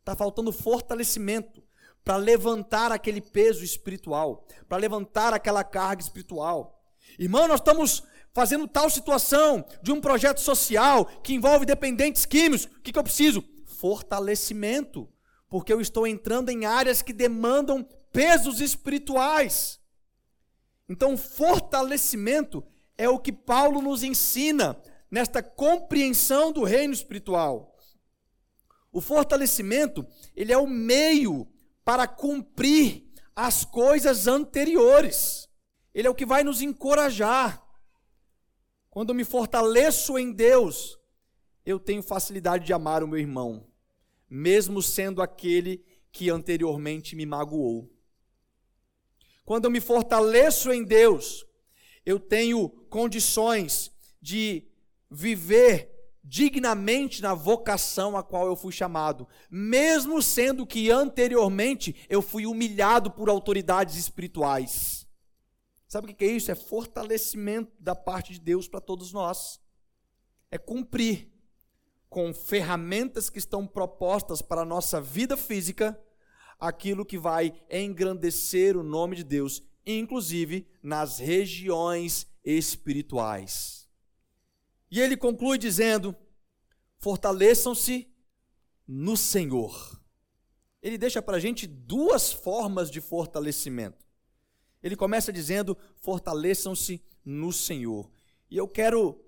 Está 0.00 0.14
faltando 0.14 0.52
fortalecimento 0.52 1.62
para 2.04 2.16
levantar 2.16 2.92
aquele 2.92 3.20
peso 3.20 3.64
espiritual, 3.64 4.46
para 4.68 4.76
levantar 4.76 5.32
aquela 5.32 5.64
carga 5.64 6.02
espiritual. 6.02 6.73
Irmão, 7.18 7.48
nós 7.48 7.60
estamos 7.60 8.02
fazendo 8.32 8.66
tal 8.66 8.90
situação 8.90 9.64
de 9.82 9.92
um 9.92 10.00
projeto 10.00 10.40
social 10.40 11.06
que 11.22 11.34
envolve 11.34 11.64
dependentes 11.64 12.26
químicos. 12.26 12.66
O 12.66 12.80
que, 12.82 12.92
que 12.92 12.98
eu 12.98 13.04
preciso? 13.04 13.44
Fortalecimento. 13.66 15.08
Porque 15.48 15.72
eu 15.72 15.80
estou 15.80 16.06
entrando 16.06 16.50
em 16.50 16.64
áreas 16.64 17.00
que 17.00 17.12
demandam 17.12 17.86
pesos 18.12 18.60
espirituais. 18.60 19.80
Então, 20.88 21.16
fortalecimento 21.16 22.64
é 22.98 23.08
o 23.08 23.18
que 23.18 23.32
Paulo 23.32 23.80
nos 23.80 24.02
ensina 24.02 24.76
nesta 25.10 25.42
compreensão 25.42 26.50
do 26.50 26.64
reino 26.64 26.92
espiritual. 26.92 27.76
O 28.92 29.00
fortalecimento, 29.00 30.06
ele 30.36 30.52
é 30.52 30.58
o 30.58 30.66
meio 30.66 31.48
para 31.84 32.06
cumprir 32.06 33.04
as 33.34 33.64
coisas 33.64 34.26
anteriores. 34.26 35.43
Ele 35.94 36.08
é 36.08 36.10
o 36.10 36.14
que 36.14 36.26
vai 36.26 36.42
nos 36.42 36.60
encorajar. 36.60 37.62
Quando 38.90 39.14
me 39.14 39.24
fortaleço 39.24 40.18
em 40.18 40.32
Deus, 40.32 40.98
eu 41.64 41.78
tenho 41.78 42.02
facilidade 42.02 42.66
de 42.66 42.72
amar 42.72 43.02
o 43.02 43.08
meu 43.08 43.18
irmão, 43.18 43.66
mesmo 44.28 44.82
sendo 44.82 45.22
aquele 45.22 45.84
que 46.12 46.30
anteriormente 46.30 47.16
me 47.16 47.24
magoou. 47.24 47.90
Quando 49.44 49.66
eu 49.66 49.70
me 49.70 49.80
fortaleço 49.80 50.72
em 50.72 50.84
Deus, 50.84 51.46
eu 52.04 52.18
tenho 52.18 52.68
condições 52.88 53.92
de 54.20 54.66
viver 55.10 55.90
dignamente 56.22 57.20
na 57.20 57.34
vocação 57.34 58.16
a 58.16 58.22
qual 58.22 58.46
eu 58.46 58.56
fui 58.56 58.72
chamado, 58.72 59.28
mesmo 59.50 60.22
sendo 60.22 60.66
que 60.66 60.90
anteriormente 60.90 61.94
eu 62.08 62.22
fui 62.22 62.46
humilhado 62.46 63.10
por 63.10 63.28
autoridades 63.28 63.96
espirituais. 63.96 65.03
Sabe 65.94 66.10
o 66.10 66.16
que 66.16 66.24
é 66.24 66.28
isso? 66.32 66.50
É 66.50 66.56
fortalecimento 66.56 67.70
da 67.78 67.94
parte 67.94 68.32
de 68.32 68.40
Deus 68.40 68.66
para 68.66 68.80
todos 68.80 69.12
nós. 69.12 69.60
É 70.50 70.58
cumprir 70.58 71.32
com 72.08 72.34
ferramentas 72.34 73.30
que 73.30 73.38
estão 73.38 73.64
propostas 73.64 74.42
para 74.42 74.62
a 74.62 74.64
nossa 74.64 75.00
vida 75.00 75.36
física 75.36 75.96
aquilo 76.58 77.06
que 77.06 77.16
vai 77.16 77.52
engrandecer 77.70 78.76
o 78.76 78.82
nome 78.82 79.14
de 79.14 79.22
Deus, 79.22 79.62
inclusive 79.86 80.66
nas 80.82 81.20
regiões 81.20 82.26
espirituais. 82.44 83.88
E 84.90 85.00
ele 85.00 85.16
conclui 85.16 85.58
dizendo: 85.58 86.12
fortaleçam-se 86.98 88.12
no 88.84 89.16
Senhor. 89.16 90.02
Ele 90.82 90.98
deixa 90.98 91.22
para 91.22 91.36
a 91.36 91.40
gente 91.40 91.68
duas 91.68 92.32
formas 92.32 92.90
de 92.90 93.00
fortalecimento. 93.00 94.03
Ele 94.84 94.94
começa 94.94 95.32
dizendo: 95.32 95.76
fortaleçam-se 95.96 97.02
no 97.24 97.50
Senhor. 97.50 98.10
E 98.50 98.56
eu 98.58 98.68
quero 98.68 99.18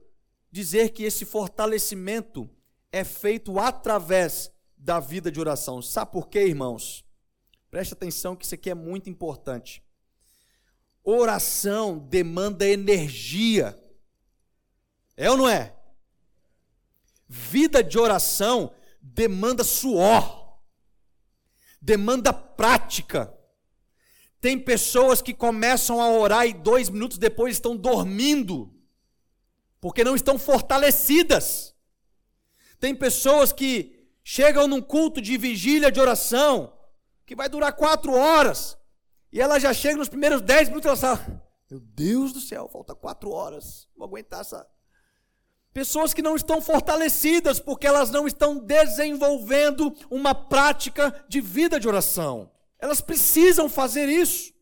dizer 0.53 0.91
que 0.91 1.03
esse 1.03 1.25
fortalecimento 1.25 2.49
é 2.93 3.03
feito 3.03 3.59
através 3.59 4.53
da 4.77 5.01
vida 5.01 5.33
de 5.33 5.41
oração. 5.41 5.81
Sabe 5.81 6.13
por 6.13 6.29
quê, 6.29 6.47
irmãos? 6.47 7.07
Preste 7.71 7.95
atenção 7.95 8.37
que 8.37 8.45
isso 8.45 8.55
aqui 8.55 8.69
é 8.69 8.75
muito 8.75 9.09
importante. 9.09 9.83
Oração 11.03 11.99
demanda 11.99 12.69
energia. 12.69 13.83
É 15.17 15.31
ou 15.31 15.39
não 15.39 15.49
é? 15.49 15.75
Vida 17.27 17.83
de 17.83 17.99
oração 17.99 18.75
demanda 19.01 19.65
suor, 19.65 20.61
demanda 21.81 22.33
prática. 22.33 23.33
Tem 24.41 24.59
pessoas 24.59 25.23
que 25.23 25.33
começam 25.35 26.01
a 26.01 26.11
orar 26.11 26.47
e 26.47 26.53
dois 26.53 26.89
minutos 26.89 27.19
depois 27.19 27.57
estão 27.57 27.77
dormindo, 27.77 28.73
porque 29.81 30.05
não 30.05 30.15
estão 30.15 30.39
fortalecidas. 30.39 31.75
Tem 32.79 32.95
pessoas 32.95 33.53
que 33.53 34.09
chegam 34.23 34.69
num 34.69 34.83
culto 34.83 35.21
de 35.21 35.37
vigília 35.37 35.91
de 35.91 36.01
oração, 36.01 36.73
que 37.25 37.35
vai 37.35 37.49
durar 37.49 37.73
quatro 37.73 38.13
horas, 38.13 38.77
e 39.33 39.41
ela 39.41 39.59
já 39.59 39.73
chega 39.73 39.97
nos 39.97 40.09
primeiros 40.09 40.41
dez 40.41 40.69
minutos 40.69 40.87
e 40.87 40.89
ela 40.89 40.97
fala: 40.97 41.43
Meu 41.71 41.81
Deus 41.81 42.33
do 42.33 42.41
céu, 42.41 42.69
falta 42.69 42.95
quatro 42.95 43.31
horas, 43.31 43.89
vou 43.97 44.07
aguentar 44.07 44.43
essa, 44.43 44.67
Pessoas 45.77 46.15
que 46.15 46.23
não 46.23 46.35
estão 46.35 46.59
fortalecidas 46.59 47.61
porque 47.61 47.87
elas 47.87 48.11
não 48.11 48.27
estão 48.27 48.57
desenvolvendo 48.57 49.95
uma 50.11 50.35
prática 50.35 51.23
de 51.29 51.39
vida 51.39 51.79
de 51.79 51.87
oração. 51.87 52.51
Elas 52.79 53.01
precisam 53.01 53.69
fazer 53.69 54.09
isso. 54.09 54.53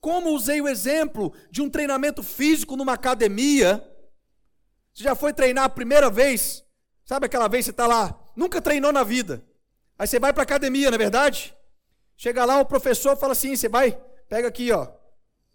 Como 0.00 0.30
usei 0.30 0.60
o 0.60 0.68
exemplo 0.68 1.32
de 1.50 1.62
um 1.62 1.70
treinamento 1.70 2.22
físico 2.22 2.76
numa 2.76 2.92
academia. 2.92 3.82
Você 4.92 5.02
já 5.02 5.14
foi 5.14 5.32
treinar 5.32 5.64
a 5.64 5.68
primeira 5.68 6.10
vez? 6.10 6.64
Sabe 7.04 7.26
aquela 7.26 7.48
vez 7.48 7.64
que 7.64 7.66
você 7.66 7.70
está 7.72 7.86
lá, 7.86 8.18
nunca 8.36 8.62
treinou 8.62 8.92
na 8.92 9.02
vida. 9.02 9.44
Aí 9.98 10.06
você 10.06 10.18
vai 10.18 10.32
para 10.32 10.42
a 10.42 10.44
academia, 10.44 10.90
não 10.90 10.96
é 10.96 10.98
verdade? 10.98 11.54
Chega 12.16 12.44
lá, 12.44 12.60
o 12.60 12.66
professor 12.66 13.16
fala 13.16 13.32
assim: 13.32 13.54
você 13.54 13.68
vai, 13.68 13.98
pega 14.28 14.48
aqui, 14.48 14.72
ó, 14.72 14.88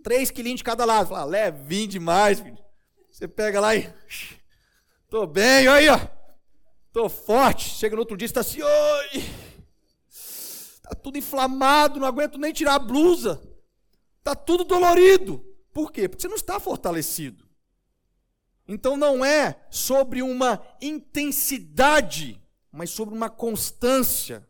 três 0.04 0.32
quilinhos 0.32 0.60
de 0.60 0.64
cada 0.64 0.86
lado. 0.86 1.10
Fala, 1.10 1.26
levinho 1.26 1.88
demais, 1.88 2.40
filho. 2.40 2.58
Você 3.12 3.28
pega 3.28 3.60
lá 3.60 3.76
e. 3.76 3.92
Tô 5.10 5.26
bem, 5.26 5.68
olha 5.68 5.74
aí, 5.74 5.90
ó. 5.90 6.00
Tô 6.94 7.10
forte. 7.10 7.70
Chega 7.70 7.96
no 7.96 8.02
outro 8.02 8.16
dia 8.16 8.26
e 8.26 8.28
está 8.28 8.42
assim, 8.42 8.62
oi. 8.62 9.49
Tá 10.90 10.96
tudo 10.96 11.20
inflamado, 11.20 12.00
não 12.00 12.08
aguento 12.08 12.40
nem 12.40 12.52
tirar 12.52 12.76
a 12.76 12.80
blusa. 12.80 13.40
Tá 14.24 14.34
tudo 14.34 14.64
dolorido. 14.64 15.46
Por 15.72 15.92
quê? 15.92 16.10
Porque 16.10 16.24
você 16.24 16.28
não 16.28 16.36
está 16.36 16.60
fortalecido. 16.60 17.48
Então 18.68 18.98
não 18.98 19.24
é 19.24 19.68
sobre 19.70 20.24
uma 20.24 20.60
intensidade, 20.82 22.42
mas 22.72 22.90
sobre 22.90 23.14
uma 23.14 23.30
constância. 23.30 24.48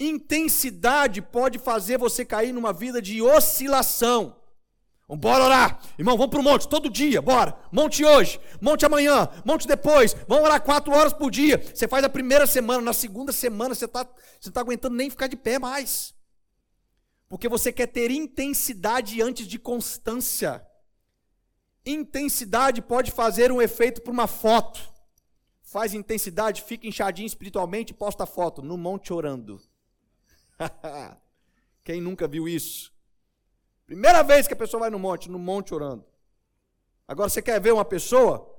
Intensidade 0.00 1.20
pode 1.20 1.58
fazer 1.58 1.98
você 1.98 2.24
cair 2.24 2.52
numa 2.52 2.72
vida 2.72 3.00
de 3.00 3.20
oscilação. 3.20 4.40
Bora 5.08 5.44
orar. 5.44 5.80
Irmão, 5.96 6.16
vamos 6.16 6.30
para 6.30 6.40
o 6.40 6.42
monte 6.42 6.68
todo 6.68 6.90
dia, 6.90 7.22
bora. 7.22 7.56
Monte 7.70 8.04
hoje, 8.04 8.40
monte 8.60 8.84
amanhã, 8.84 9.28
monte 9.44 9.66
depois. 9.66 10.14
Vamos 10.26 10.44
orar 10.44 10.60
quatro 10.60 10.92
horas 10.92 11.12
por 11.12 11.30
dia. 11.30 11.58
Você 11.58 11.86
faz 11.86 12.04
a 12.04 12.08
primeira 12.08 12.44
semana, 12.44 12.80
na 12.80 12.92
segunda 12.92 13.30
semana 13.30 13.74
você 13.74 13.84
está 13.84 14.04
você 14.40 14.50
tá 14.50 14.60
aguentando 14.60 14.96
nem 14.96 15.08
ficar 15.08 15.28
de 15.28 15.36
pé 15.36 15.60
mais. 15.60 16.12
Porque 17.28 17.48
você 17.48 17.72
quer 17.72 17.86
ter 17.86 18.10
intensidade 18.10 19.22
antes 19.22 19.46
de 19.46 19.60
constância. 19.60 20.66
Intensidade 21.84 22.82
pode 22.82 23.12
fazer 23.12 23.52
um 23.52 23.62
efeito 23.62 24.02
para 24.02 24.12
uma 24.12 24.26
foto. 24.26 24.80
Faz 25.62 25.94
intensidade, 25.94 26.62
fica 26.62 26.86
inchadinho 26.86 27.26
espiritualmente 27.26 27.92
e 27.92 27.96
posta 27.96 28.26
foto 28.26 28.60
no 28.60 28.76
monte 28.76 29.12
orando. 29.12 29.60
Quem 31.84 32.00
nunca 32.00 32.26
viu 32.26 32.48
isso? 32.48 32.95
Primeira 33.86 34.22
vez 34.22 34.48
que 34.48 34.52
a 34.52 34.56
pessoa 34.56 34.80
vai 34.80 34.90
no 34.90 34.98
monte, 34.98 35.30
no 35.30 35.38
monte 35.38 35.72
orando. 35.72 36.04
Agora 37.06 37.28
você 37.28 37.40
quer 37.40 37.60
ver 37.60 37.72
uma 37.72 37.84
pessoa? 37.84 38.52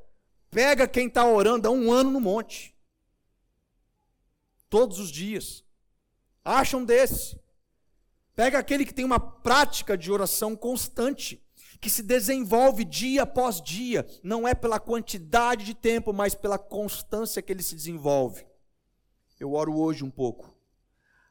Pega 0.49 0.87
quem 0.87 1.07
está 1.07 1.25
orando 1.25 1.67
há 1.67 1.71
um 1.71 1.91
ano 1.91 2.09
no 2.09 2.21
monte. 2.21 2.73
Todos 4.69 4.99
os 4.99 5.09
dias. 5.09 5.65
Acha 6.45 6.77
um 6.77 6.85
desse. 6.85 7.37
Pega 8.33 8.57
aquele 8.57 8.85
que 8.85 8.93
tem 8.93 9.03
uma 9.03 9.19
prática 9.19 9.97
de 9.97 10.11
oração 10.11 10.55
constante, 10.55 11.43
que 11.81 11.89
se 11.89 12.01
desenvolve 12.01 12.85
dia 12.85 13.23
após 13.23 13.61
dia. 13.61 14.07
Não 14.23 14.47
é 14.47 14.55
pela 14.55 14.79
quantidade 14.79 15.65
de 15.65 15.73
tempo, 15.73 16.13
mas 16.13 16.35
pela 16.35 16.57
constância 16.57 17.41
que 17.41 17.51
ele 17.51 17.63
se 17.63 17.75
desenvolve. 17.75 18.47
Eu 19.37 19.53
oro 19.53 19.77
hoje 19.77 20.05
um 20.05 20.09
pouco. 20.09 20.55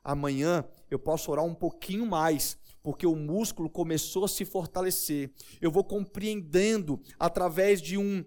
Amanhã 0.05 0.69
eu 0.91 0.99
posso 0.99 1.31
orar 1.31 1.45
um 1.45 1.55
pouquinho 1.55 2.05
mais 2.05 2.59
porque 2.87 3.05
o 3.05 3.17
músculo 3.17 3.69
começou 3.69 4.25
a 4.25 4.29
se 4.29 4.45
fortalecer. 4.45 5.33
Eu 5.61 5.73
vou 5.73 5.83
compreendendo 5.83 7.03
através 7.19 7.83
de 7.83 7.99
um 7.99 8.25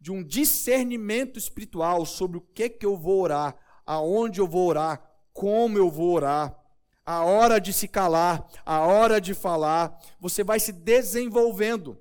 de 0.00 0.10
um 0.10 0.20
discernimento 0.20 1.38
espiritual 1.38 2.04
sobre 2.04 2.36
o 2.36 2.40
que 2.40 2.68
que 2.68 2.84
eu 2.84 2.96
vou 2.96 3.20
orar, 3.20 3.54
aonde 3.86 4.40
eu 4.40 4.48
vou 4.48 4.66
orar, 4.66 5.00
como 5.32 5.78
eu 5.78 5.88
vou 5.88 6.12
orar, 6.12 6.58
a 7.06 7.22
hora 7.22 7.60
de 7.60 7.72
se 7.72 7.86
calar, 7.86 8.44
a 8.66 8.80
hora 8.80 9.20
de 9.20 9.32
falar, 9.32 9.96
você 10.18 10.42
vai 10.42 10.58
se 10.58 10.72
desenvolvendo 10.72 11.96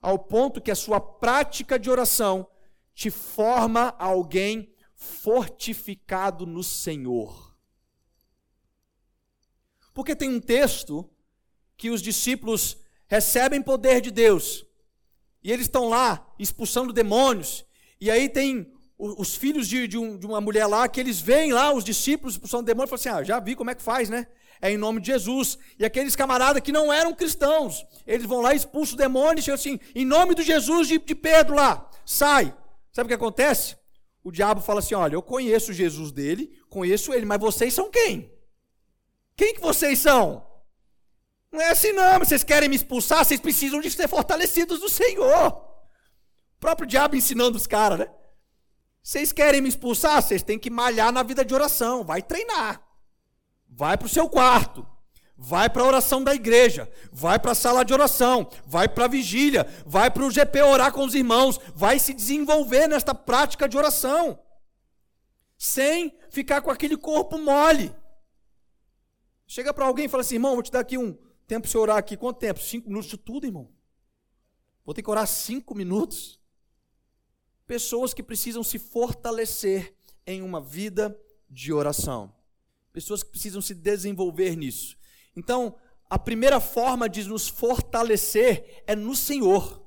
ao 0.00 0.18
ponto 0.18 0.58
que 0.58 0.70
a 0.70 0.74
sua 0.74 0.98
prática 0.98 1.78
de 1.78 1.90
oração 1.90 2.48
te 2.94 3.10
forma 3.10 3.94
alguém 3.98 4.72
fortificado 4.94 6.46
no 6.46 6.62
Senhor. 6.62 7.54
Porque 9.92 10.16
tem 10.16 10.30
um 10.30 10.40
texto 10.40 11.10
que 11.76 11.90
os 11.90 12.00
discípulos 12.02 12.76
recebem 13.08 13.62
poder 13.62 14.00
de 14.00 14.10
Deus 14.10 14.66
e 15.46 15.52
eles 15.52 15.66
estão 15.66 15.88
lá 15.88 16.26
expulsando 16.40 16.92
demônios. 16.92 17.64
E 18.00 18.10
aí 18.10 18.28
tem 18.28 18.68
os 18.98 19.36
filhos 19.36 19.68
de, 19.68 19.86
de, 19.86 19.96
um, 19.96 20.18
de, 20.18 20.26
uma 20.26 20.40
mulher 20.40 20.66
lá 20.66 20.88
que 20.88 20.98
eles 20.98 21.20
veem 21.20 21.52
lá 21.52 21.72
os 21.72 21.84
discípulos 21.84 22.34
expulsando 22.34 22.64
demônios 22.64 22.88
e 22.88 22.90
falam 22.90 23.18
assim: 23.18 23.20
ah, 23.20 23.24
já 23.24 23.38
vi 23.38 23.54
como 23.54 23.70
é 23.70 23.74
que 23.76 23.82
faz, 23.82 24.08
né? 24.08 24.26
É 24.60 24.72
em 24.72 24.76
nome 24.76 25.00
de 25.00 25.06
Jesus. 25.06 25.56
E 25.78 25.84
aqueles 25.84 26.16
camaradas 26.16 26.62
que 26.62 26.72
não 26.72 26.92
eram 26.92 27.14
cristãos, 27.14 27.86
eles 28.04 28.26
vão 28.26 28.40
lá 28.40 28.54
expulsam 28.54 28.94
o 28.94 28.98
demônio 28.98 29.38
e 29.38 29.42
chegam 29.42 29.54
assim: 29.54 29.78
em 29.94 30.04
nome 30.04 30.34
de 30.34 30.42
Jesus 30.42 30.88
de, 30.88 30.98
de 30.98 31.14
Pedro 31.14 31.54
lá, 31.54 31.88
sai. 32.04 32.52
Sabe 32.92 33.06
o 33.06 33.08
que 33.08 33.14
acontece? 33.14 33.76
O 34.24 34.32
diabo 34.32 34.60
fala 34.60 34.80
assim: 34.80 34.94
olha, 34.94 35.14
eu 35.14 35.22
conheço 35.22 35.72
Jesus 35.72 36.10
dele, 36.10 36.50
conheço 36.68 37.12
ele, 37.12 37.24
mas 37.24 37.38
vocês 37.38 37.72
são 37.72 37.88
quem? 37.88 38.32
Quem 39.36 39.54
que 39.54 39.60
vocês 39.60 39.98
são? 39.98 40.45
Não 41.56 41.62
é 41.62 41.70
assim 41.70 41.90
não, 41.92 42.18
vocês 42.18 42.44
querem 42.44 42.68
me 42.68 42.76
expulsar, 42.76 43.24
vocês 43.24 43.40
precisam 43.40 43.80
de 43.80 43.90
ser 43.90 44.06
fortalecidos 44.08 44.78
do 44.78 44.90
Senhor. 44.90 45.52
O 45.52 46.60
próprio 46.60 46.86
diabo 46.86 47.16
ensinando 47.16 47.56
os 47.56 47.66
caras, 47.66 48.00
né? 48.00 48.10
Vocês 49.02 49.32
querem 49.32 49.62
me 49.62 49.68
expulsar, 49.70 50.20
vocês 50.20 50.42
têm 50.42 50.58
que 50.58 50.68
malhar 50.68 51.10
na 51.10 51.22
vida 51.22 51.42
de 51.42 51.54
oração, 51.54 52.04
vai 52.04 52.20
treinar. 52.20 52.86
Vai 53.70 53.96
para 53.96 54.04
o 54.04 54.08
seu 54.08 54.28
quarto. 54.28 54.86
Vai 55.34 55.70
para 55.70 55.82
a 55.82 55.86
oração 55.86 56.22
da 56.22 56.34
igreja, 56.34 56.90
vai 57.12 57.38
para 57.38 57.52
a 57.52 57.54
sala 57.54 57.84
de 57.84 57.92
oração, 57.92 58.50
vai 58.66 58.88
para 58.88 59.04
a 59.04 59.08
vigília, 59.08 59.66
vai 59.84 60.10
para 60.10 60.24
o 60.24 60.30
GP 60.30 60.62
orar 60.62 60.92
com 60.92 61.04
os 61.04 61.14
irmãos, 61.14 61.60
vai 61.74 61.98
se 61.98 62.14
desenvolver 62.14 62.86
nesta 62.86 63.14
prática 63.14 63.68
de 63.68 63.76
oração, 63.76 64.38
sem 65.58 66.18
ficar 66.30 66.62
com 66.62 66.70
aquele 66.70 66.96
corpo 66.96 67.36
mole. 67.36 67.94
Chega 69.46 69.74
para 69.74 69.84
alguém 69.84 70.06
e 70.06 70.08
fala 70.08 70.22
assim: 70.22 70.36
irmão, 70.36 70.54
vou 70.54 70.62
te 70.62 70.72
dar 70.72 70.80
aqui 70.80 70.96
um, 70.96 71.16
Tempo 71.46 71.62
para 71.62 71.70
você 71.70 71.78
orar 71.78 71.96
aqui, 71.96 72.16
quanto 72.16 72.38
tempo? 72.38 72.60
Cinco 72.60 72.88
minutos 72.88 73.08
de 73.08 73.16
tudo, 73.16 73.46
irmão. 73.46 73.70
Vou 74.84 74.94
ter 74.94 75.02
que 75.02 75.10
orar 75.10 75.26
cinco 75.26 75.74
minutos. 75.74 76.40
pessoas 77.66 78.14
que 78.14 78.22
precisam 78.22 78.62
se 78.62 78.78
fortalecer 78.78 79.96
em 80.24 80.40
uma 80.40 80.60
vida 80.60 81.18
de 81.50 81.72
oração. 81.72 82.32
Pessoas 82.92 83.22
que 83.22 83.30
precisam 83.30 83.60
se 83.60 83.74
desenvolver 83.74 84.56
nisso. 84.56 84.96
Então, 85.34 85.76
a 86.08 86.18
primeira 86.18 86.60
forma 86.60 87.08
de 87.08 87.24
nos 87.24 87.48
fortalecer 87.48 88.84
é 88.86 88.94
no 88.94 89.16
Senhor, 89.16 89.84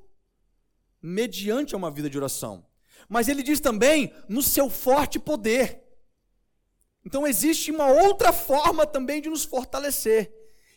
mediante 1.01 1.75
uma 1.75 1.89
vida 1.89 2.09
de 2.09 2.17
oração. 2.17 2.65
Mas 3.07 3.29
ele 3.29 3.41
diz 3.41 3.59
também 3.59 4.13
no 4.27 4.43
seu 4.43 4.69
forte 4.69 5.17
poder. 5.17 5.81
Então 7.05 7.25
existe 7.25 7.71
uma 7.71 7.87
outra 7.87 8.33
forma 8.33 8.85
também 8.85 9.21
de 9.21 9.29
nos 9.29 9.45
fortalecer. 9.45 10.31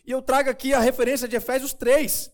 E 0.05 0.11
eu 0.11 0.21
trago 0.21 0.49
aqui 0.49 0.73
a 0.73 0.79
referência 0.79 1.27
de 1.27 1.35
Efésios 1.35 1.73
3. 1.73 2.31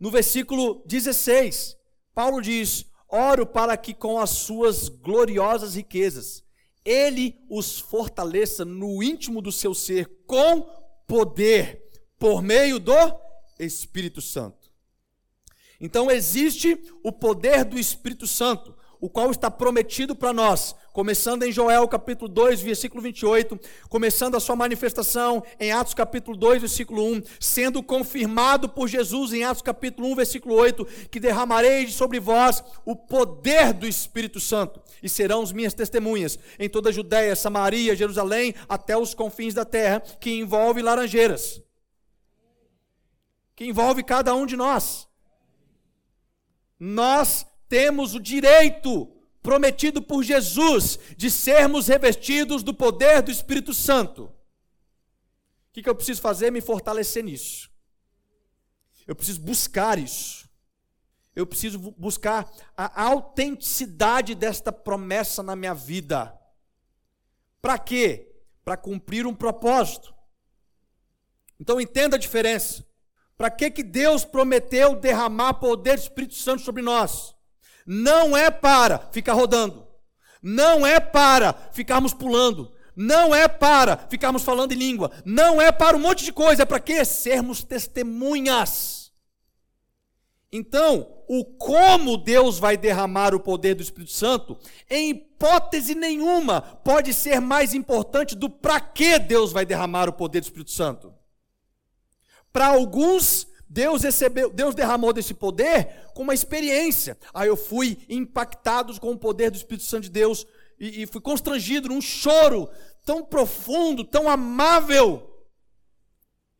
No 0.00 0.10
versículo 0.10 0.82
16, 0.86 1.76
Paulo 2.14 2.40
diz: 2.40 2.86
Oro 3.08 3.46
para 3.46 3.76
que 3.76 3.94
com 3.94 4.18
as 4.18 4.30
suas 4.30 4.88
gloriosas 4.88 5.74
riquezas 5.74 6.44
ele 6.86 7.44
os 7.50 7.80
fortaleça 7.80 8.64
no 8.64 9.02
íntimo 9.02 9.42
do 9.42 9.50
seu 9.50 9.74
ser 9.74 10.08
com 10.24 10.62
poder, 11.06 11.82
por 12.16 12.40
meio 12.40 12.78
do 12.78 12.94
Espírito 13.58 14.20
Santo. 14.20 14.70
Então 15.80 16.10
existe 16.10 16.80
o 17.02 17.10
poder 17.10 17.64
do 17.64 17.76
Espírito 17.76 18.26
Santo, 18.26 18.74
o 19.00 19.10
qual 19.10 19.30
está 19.32 19.50
prometido 19.50 20.14
para 20.14 20.32
nós, 20.32 20.76
começando 20.96 21.42
em 21.42 21.52
Joel 21.52 21.86
capítulo 21.86 22.26
2, 22.26 22.62
versículo 22.62 23.02
28, 23.02 23.60
começando 23.86 24.34
a 24.34 24.40
sua 24.40 24.56
manifestação 24.56 25.44
em 25.60 25.70
Atos 25.70 25.92
capítulo 25.92 26.34
2, 26.34 26.62
versículo 26.62 27.04
1, 27.12 27.22
sendo 27.38 27.82
confirmado 27.82 28.66
por 28.66 28.88
Jesus 28.88 29.34
em 29.34 29.44
Atos 29.44 29.60
capítulo 29.60 30.08
1, 30.08 30.14
versículo 30.14 30.54
8, 30.54 30.86
que 31.10 31.20
derramarei 31.20 31.86
sobre 31.88 32.18
vós 32.18 32.64
o 32.82 32.96
poder 32.96 33.74
do 33.74 33.86
Espírito 33.86 34.40
Santo, 34.40 34.80
e 35.02 35.08
serão 35.10 35.42
as 35.42 35.52
minhas 35.52 35.74
testemunhas 35.74 36.38
em 36.58 36.66
toda 36.66 36.88
a 36.88 36.92
Judéia, 36.92 37.36
Samaria, 37.36 37.94
Jerusalém, 37.94 38.54
até 38.66 38.96
os 38.96 39.12
confins 39.12 39.52
da 39.52 39.66
terra, 39.66 40.00
que 40.00 40.30
envolve 40.30 40.80
laranjeiras, 40.80 41.62
que 43.54 43.66
envolve 43.66 44.02
cada 44.02 44.34
um 44.34 44.46
de 44.46 44.56
nós. 44.56 45.06
Nós 46.80 47.46
temos 47.68 48.14
o 48.14 48.18
direito 48.18 49.12
prometido 49.46 50.02
por 50.02 50.24
Jesus 50.24 50.98
de 51.16 51.30
sermos 51.30 51.86
revestidos 51.86 52.64
do 52.64 52.74
poder 52.74 53.22
do 53.22 53.30
Espírito 53.30 53.72
Santo. 53.72 54.24
O 54.24 54.32
que, 55.72 55.84
que 55.84 55.88
eu 55.88 55.94
preciso 55.94 56.20
fazer? 56.20 56.50
Me 56.50 56.60
fortalecer 56.60 57.22
nisso. 57.22 57.70
Eu 59.06 59.14
preciso 59.14 59.40
buscar 59.40 60.00
isso. 60.00 60.50
Eu 61.32 61.46
preciso 61.46 61.78
buscar 61.78 62.50
a 62.76 63.04
autenticidade 63.04 64.34
desta 64.34 64.72
promessa 64.72 65.44
na 65.44 65.54
minha 65.54 65.74
vida. 65.74 66.36
Para 67.62 67.78
quê? 67.78 68.34
Para 68.64 68.76
cumprir 68.76 69.28
um 69.28 69.34
propósito. 69.34 70.12
Então 71.60 71.80
entenda 71.80 72.16
a 72.16 72.18
diferença. 72.18 72.84
Para 73.36 73.48
que, 73.48 73.70
que 73.70 73.84
Deus 73.84 74.24
prometeu 74.24 74.96
derramar 74.96 75.54
poder 75.54 75.96
do 75.98 76.02
Espírito 76.02 76.34
Santo 76.34 76.62
sobre 76.62 76.82
nós? 76.82 77.35
Não 77.86 78.36
é 78.36 78.50
para 78.50 78.98
ficar 79.12 79.34
rodando, 79.34 79.86
não 80.42 80.86
é 80.86 80.98
para 80.98 81.52
ficarmos 81.72 82.12
pulando, 82.12 82.72
não 82.96 83.34
é 83.34 83.46
para 83.46 83.96
ficarmos 84.08 84.42
falando 84.42 84.72
em 84.72 84.76
língua, 84.76 85.10
não 85.24 85.60
é 85.60 85.70
para 85.70 85.96
um 85.96 86.00
monte 86.00 86.24
de 86.24 86.32
coisa, 86.32 86.62
é 86.62 86.66
para 86.66 86.80
que 86.80 87.04
sermos 87.04 87.62
testemunhas. 87.62 89.12
Então, 90.50 91.06
o 91.28 91.44
como 91.44 92.16
Deus 92.16 92.58
vai 92.58 92.76
derramar 92.76 93.34
o 93.34 93.40
poder 93.40 93.74
do 93.74 93.82
Espírito 93.82 94.12
Santo, 94.12 94.58
em 94.88 95.10
hipótese 95.10 95.94
nenhuma, 95.94 96.62
pode 96.62 97.12
ser 97.12 97.40
mais 97.40 97.74
importante 97.74 98.34
do 98.34 98.48
para 98.48 98.80
que 98.80 99.18
Deus 99.18 99.52
vai 99.52 99.66
derramar 99.66 100.08
o 100.08 100.12
poder 100.12 100.40
do 100.40 100.44
Espírito 100.44 100.70
Santo. 100.70 101.12
Para 102.52 102.68
alguns, 102.68 103.46
Deus 103.68 104.02
recebeu, 104.02 104.50
Deus 104.50 104.74
derramou 104.74 105.12
desse 105.12 105.34
poder 105.34 106.08
com 106.14 106.22
uma 106.22 106.34
experiência. 106.34 107.18
Aí 107.34 107.48
eu 107.48 107.56
fui 107.56 107.98
impactado 108.08 108.98
com 109.00 109.12
o 109.12 109.18
poder 109.18 109.50
do 109.50 109.56
Espírito 109.56 109.84
Santo 109.84 110.04
de 110.04 110.10
Deus 110.10 110.46
e, 110.78 111.02
e 111.02 111.06
fui 111.06 111.20
constrangido 111.20 111.88
num 111.88 112.00
choro 112.00 112.68
tão 113.04 113.24
profundo, 113.24 114.04
tão 114.04 114.28
amável. 114.28 115.32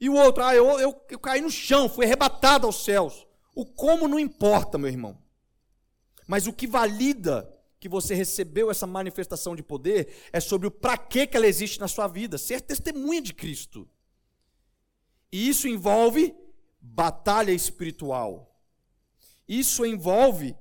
E 0.01 0.09
o 0.09 0.15
outro, 0.15 0.45
ah, 0.45 0.55
eu, 0.55 0.79
eu, 0.81 1.05
eu 1.09 1.19
caí 1.19 1.41
no 1.41 1.51
chão, 1.51 1.89
fui 1.89 2.05
arrebatado 2.05 2.67
aos 2.67 2.85
céus. 2.85 3.27
O 3.55 3.65
como 3.65 4.09
não 4.09 4.19
importa, 4.19 4.77
meu 4.77 4.89
irmão. 4.89 5.19
Mas 6.27 6.47
o 6.47 6.53
que 6.53 6.67
valida 6.67 7.51
que 7.79 7.89
você 7.89 8.15
recebeu 8.15 8.71
essa 8.71 8.87
manifestação 8.87 9.55
de 9.55 9.63
poder 9.63 10.13
é 10.33 10.41
sobre 10.41 10.67
o 10.67 10.71
para 10.71 10.99
que 10.99 11.29
ela 11.33 11.47
existe 11.47 11.79
na 11.79 11.89
sua 11.89 12.09
vida, 12.09 12.37
ser 12.37 12.61
testemunha 12.61 13.23
de 13.23 13.33
Cristo. 13.33 13.89
E 15.31 15.49
isso 15.49 15.69
envolve 15.69 16.35
batalha 16.95 17.53
espiritual. 17.53 18.55
Isso 19.49 19.85
envolve 19.85 20.57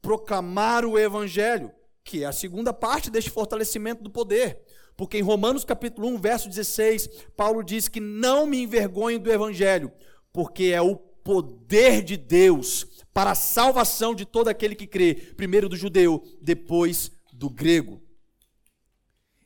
proclamar 0.00 0.84
o 0.84 0.98
evangelho, 0.98 1.72
que 2.04 2.22
é 2.22 2.26
a 2.26 2.32
segunda 2.32 2.72
parte 2.72 3.10
deste 3.10 3.30
fortalecimento 3.30 4.02
do 4.02 4.10
poder. 4.10 4.62
Porque 4.96 5.18
em 5.18 5.22
Romanos 5.22 5.64
capítulo 5.64 6.08
1, 6.08 6.18
verso 6.18 6.48
16, 6.48 7.08
Paulo 7.36 7.62
diz 7.62 7.88
que 7.88 8.00
não 8.00 8.46
me 8.46 8.62
envergonho 8.62 9.18
do 9.18 9.30
evangelho, 9.30 9.92
porque 10.32 10.66
é 10.66 10.80
o 10.80 10.96
poder 10.96 12.02
de 12.02 12.16
Deus 12.16 12.86
para 13.12 13.32
a 13.32 13.34
salvação 13.34 14.14
de 14.14 14.24
todo 14.24 14.48
aquele 14.48 14.74
que 14.74 14.86
crê, 14.86 15.14
primeiro 15.36 15.68
do 15.68 15.76
judeu, 15.76 16.22
depois 16.40 17.10
do 17.32 17.50
grego. 17.50 18.00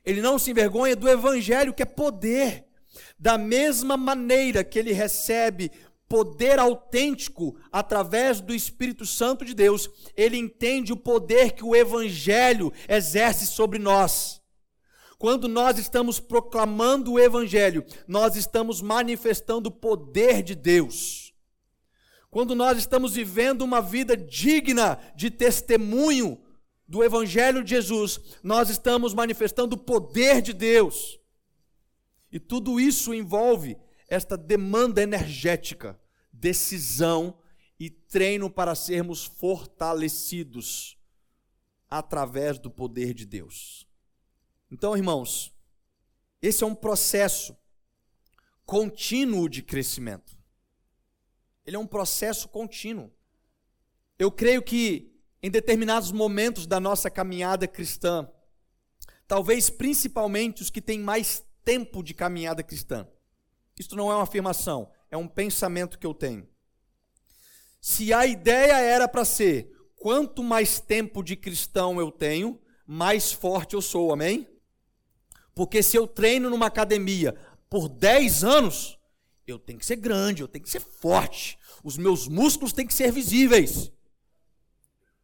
Ele 0.05 0.21
não 0.21 0.39
se 0.39 0.51
envergonha 0.51 0.95
do 0.95 1.09
evangelho, 1.09 1.73
que 1.73 1.83
é 1.83 1.85
poder. 1.85 2.65
Da 3.17 3.37
mesma 3.37 3.95
maneira 3.95 4.63
que 4.63 4.77
ele 4.77 4.91
recebe 4.91 5.71
poder 6.11 6.59
autêntico 6.59 7.57
através 7.71 8.41
do 8.41 8.53
Espírito 8.53 9.05
Santo 9.05 9.45
de 9.45 9.53
Deus, 9.53 9.89
ele 10.13 10.35
entende 10.35 10.91
o 10.91 10.97
poder 10.97 11.53
que 11.53 11.63
o 11.63 11.73
Evangelho 11.73 12.73
exerce 12.89 13.47
sobre 13.47 13.79
nós. 13.79 14.41
Quando 15.17 15.47
nós 15.47 15.79
estamos 15.79 16.19
proclamando 16.19 17.13
o 17.13 17.19
Evangelho, 17.19 17.85
nós 18.05 18.35
estamos 18.35 18.81
manifestando 18.81 19.69
o 19.69 19.71
poder 19.71 20.43
de 20.43 20.53
Deus. 20.53 21.33
Quando 22.29 22.53
nós 22.55 22.77
estamos 22.77 23.13
vivendo 23.13 23.61
uma 23.61 23.79
vida 23.81 24.17
digna 24.17 24.99
de 25.15 25.31
testemunho 25.31 26.43
do 26.85 27.01
Evangelho 27.01 27.63
de 27.63 27.69
Jesus, 27.69 28.19
nós 28.43 28.69
estamos 28.69 29.13
manifestando 29.13 29.77
o 29.77 29.79
poder 29.79 30.41
de 30.41 30.51
Deus. 30.51 31.17
E 32.29 32.37
tudo 32.37 32.81
isso 32.81 33.13
envolve 33.13 33.77
esta 34.09 34.35
demanda 34.35 35.01
energética 35.01 36.00
decisão 36.41 37.37
e 37.79 37.89
treino 37.89 38.49
para 38.49 38.73
sermos 38.73 39.23
fortalecidos 39.23 40.97
através 41.87 42.57
do 42.57 42.71
poder 42.71 43.13
de 43.13 43.25
Deus. 43.25 43.87
Então, 44.71 44.97
irmãos, 44.97 45.53
esse 46.41 46.63
é 46.63 46.67
um 46.67 46.73
processo 46.73 47.55
contínuo 48.65 49.47
de 49.47 49.61
crescimento. 49.61 50.35
Ele 51.63 51.75
é 51.75 51.79
um 51.79 51.85
processo 51.87 52.49
contínuo. 52.49 53.13
Eu 54.17 54.31
creio 54.31 54.63
que 54.63 55.13
em 55.43 55.51
determinados 55.51 56.11
momentos 56.11 56.65
da 56.65 56.79
nossa 56.79 57.09
caminhada 57.09 57.67
cristã, 57.67 58.27
talvez 59.27 59.69
principalmente 59.69 60.61
os 60.61 60.69
que 60.69 60.81
têm 60.81 60.99
mais 60.99 61.43
tempo 61.63 62.01
de 62.01 62.13
caminhada 62.13 62.63
cristã. 62.63 63.07
Isto 63.77 63.95
não 63.95 64.11
é 64.11 64.15
uma 64.15 64.23
afirmação, 64.23 64.91
é 65.11 65.17
um 65.17 65.27
pensamento 65.27 65.99
que 65.99 66.07
eu 66.07 66.13
tenho. 66.13 66.47
Se 67.81 68.13
a 68.13 68.25
ideia 68.25 68.79
era 68.79 69.07
para 69.07 69.25
ser 69.25 69.71
quanto 69.97 70.41
mais 70.41 70.79
tempo 70.79 71.21
de 71.21 71.35
cristão 71.35 71.99
eu 71.99 72.09
tenho, 72.09 72.59
mais 72.87 73.31
forte 73.31 73.75
eu 73.75 73.81
sou, 73.81 74.11
amém? 74.13 74.47
Porque 75.53 75.83
se 75.83 75.97
eu 75.97 76.07
treino 76.07 76.49
numa 76.49 76.67
academia 76.67 77.35
por 77.69 77.89
10 77.89 78.43
anos, 78.43 78.97
eu 79.45 79.59
tenho 79.59 79.79
que 79.79 79.85
ser 79.85 79.97
grande, 79.97 80.41
eu 80.41 80.47
tenho 80.47 80.63
que 80.63 80.69
ser 80.69 80.79
forte, 80.79 81.59
os 81.83 81.97
meus 81.97 82.27
músculos 82.27 82.73
têm 82.73 82.87
que 82.87 82.93
ser 82.93 83.11
visíveis. 83.11 83.91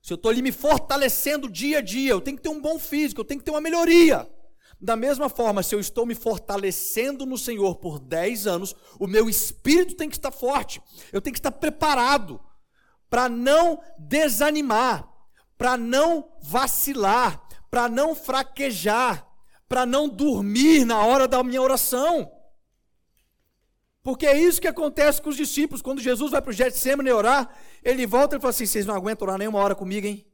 Se 0.01 0.13
eu 0.13 0.15
estou 0.15 0.31
ali 0.31 0.41
me 0.41 0.51
fortalecendo 0.51 1.49
dia 1.49 1.79
a 1.79 1.81
dia, 1.81 2.11
eu 2.11 2.21
tenho 2.21 2.37
que 2.37 2.43
ter 2.43 2.49
um 2.49 2.61
bom 2.61 2.77
físico, 2.77 3.21
eu 3.21 3.25
tenho 3.25 3.39
que 3.39 3.45
ter 3.45 3.51
uma 3.51 3.61
melhoria. 3.61 4.29
Da 4.79 4.95
mesma 4.95 5.27
forma, 5.27 5.63
se 5.63 5.73
eu 5.73 5.79
estou 5.79 6.05
me 6.05 6.13
fortalecendo 6.13 7.25
no 7.25 7.37
Senhor 7.37 7.75
por 7.75 7.99
10 7.99 8.45
anos, 8.47 8.75
o 8.99 9.07
meu 9.07 9.27
espírito 9.29 9.95
tem 9.95 10.09
que 10.09 10.17
estar 10.17 10.31
forte, 10.31 10.81
eu 11.11 11.19
tenho 11.19 11.33
que 11.33 11.39
estar 11.39 11.51
preparado 11.51 12.39
para 13.09 13.27
não 13.27 13.81
desanimar, 13.97 15.07
para 15.57 15.77
não 15.77 16.29
vacilar, 16.41 17.41
para 17.71 17.89
não 17.89 18.15
fraquejar, 18.15 19.27
para 19.67 19.85
não 19.85 20.07
dormir 20.07 20.85
na 20.85 21.03
hora 21.03 21.27
da 21.27 21.43
minha 21.43 21.61
oração. 21.61 22.31
Porque 24.03 24.25
é 24.25 24.39
isso 24.39 24.61
que 24.61 24.67
acontece 24.67 25.21
com 25.21 25.29
os 25.29 25.35
discípulos. 25.35 25.81
Quando 25.81 25.99
Jesus 25.99 26.31
vai 26.31 26.41
para 26.41 26.51
o 26.51 26.53
Getsemane 26.53 27.11
orar, 27.11 27.53
ele 27.83 28.05
volta 28.05 28.37
e 28.37 28.39
fala 28.39 28.51
assim: 28.51 28.65
Vocês 28.65 28.85
não 28.85 28.95
aguentam 28.95 29.27
orar 29.27 29.37
nem 29.37 29.49
uma 29.49 29.59
hora 29.59 29.75
comigo, 29.75 30.07
hein? 30.07 30.25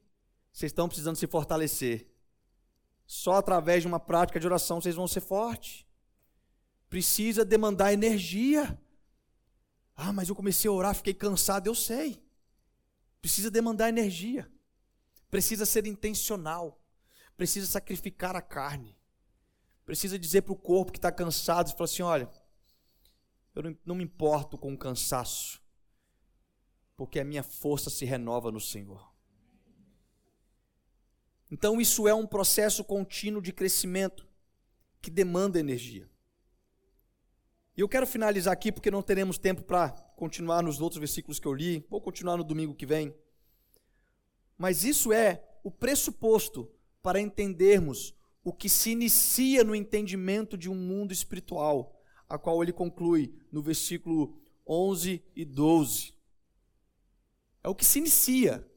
vocês 0.54 0.72
estão 0.72 0.88
precisando 0.88 1.16
se 1.16 1.26
fortalecer. 1.26 2.13
Só 3.06 3.34
através 3.34 3.84
de 3.84 3.88
uma 3.88 4.00
prática 4.00 4.40
de 4.40 4.46
oração 4.46 4.82
vocês 4.82 4.96
vão 4.96 5.08
ser 5.08 5.22
fortes. 5.22 5.86
Precisa 6.90 7.44
demandar 7.44 7.94
energia. 7.94 8.80
Ah, 9.96 10.14
mas 10.14 10.30
eu 10.30 10.36
comecei 10.36 10.70
a 10.70 10.72
orar, 10.72 10.96
fiquei 10.96 11.14
cansado, 11.14 11.68
eu 11.68 11.76
sei. 11.76 12.24
Precisa 13.22 13.50
demandar 13.50 13.90
energia. 13.90 14.52
Precisa 15.30 15.66
ser 15.66 15.88
intencional. 15.88 16.80
Precisa 17.36 17.68
sacrificar 17.68 18.36
a 18.36 18.42
carne. 18.42 18.98
Precisa 19.86 20.18
dizer 20.18 20.44
para 20.44 20.54
o 20.54 20.58
corpo 20.58 20.92
que 20.92 20.98
está 20.98 21.12
cansado, 21.12 21.70
e 21.70 21.72
falar 21.72 21.86
assim: 21.86 22.04
olha, 22.04 22.30
eu 23.56 23.78
não 23.86 23.96
me 23.96 24.04
importo 24.04 24.58
com 24.58 24.74
o 24.74 24.78
cansaço, 24.78 25.62
porque 26.96 27.20
a 27.20 27.24
minha 27.24 27.44
força 27.44 27.90
se 27.90 28.06
renova 28.06 28.52
no 28.52 28.60
Senhor. 28.60 29.13
Então, 31.54 31.80
isso 31.80 32.08
é 32.08 32.14
um 32.16 32.26
processo 32.26 32.84
contínuo 32.84 33.40
de 33.40 33.54
crescimento 33.54 34.28
que 35.00 35.12
demanda 35.12 35.60
energia. 35.60 36.10
E 37.78 37.82
eu 37.82 37.88
quero 37.88 38.08
finalizar 38.08 38.52
aqui, 38.52 38.72
porque 38.72 38.90
não 38.90 39.04
teremos 39.04 39.38
tempo 39.38 39.62
para 39.62 39.92
continuar 40.18 40.64
nos 40.64 40.82
outros 40.82 40.98
versículos 40.98 41.38
que 41.38 41.48
eu 41.48 41.54
li, 41.54 41.86
vou 41.92 42.02
continuar 42.02 42.38
no 42.38 42.44
domingo 42.44 42.74
que 42.74 42.88
vem. 42.88 43.14
Mas 44.58 44.84
isso 44.84 45.14
é 45.14 45.48
o 45.64 45.70
pressuposto 45.70 46.72
para 47.04 47.22
entendermos 47.22 48.16
o 48.44 48.52
que 48.52 48.68
se 48.68 48.90
inicia 48.90 49.64
no 49.64 49.76
entendimento 49.76 50.58
de 50.58 50.72
um 50.72 50.76
mundo 50.76 51.14
espiritual, 51.14 52.02
a 52.28 52.40
qual 52.40 52.64
ele 52.64 52.74
conclui 52.74 53.32
no 53.52 53.62
versículo 53.62 54.42
11 54.68 55.24
e 55.36 55.46
12. 55.46 56.16
É 57.64 57.70
o 57.70 57.76
que 57.76 57.86
se 57.86 58.00
inicia. 58.00 58.68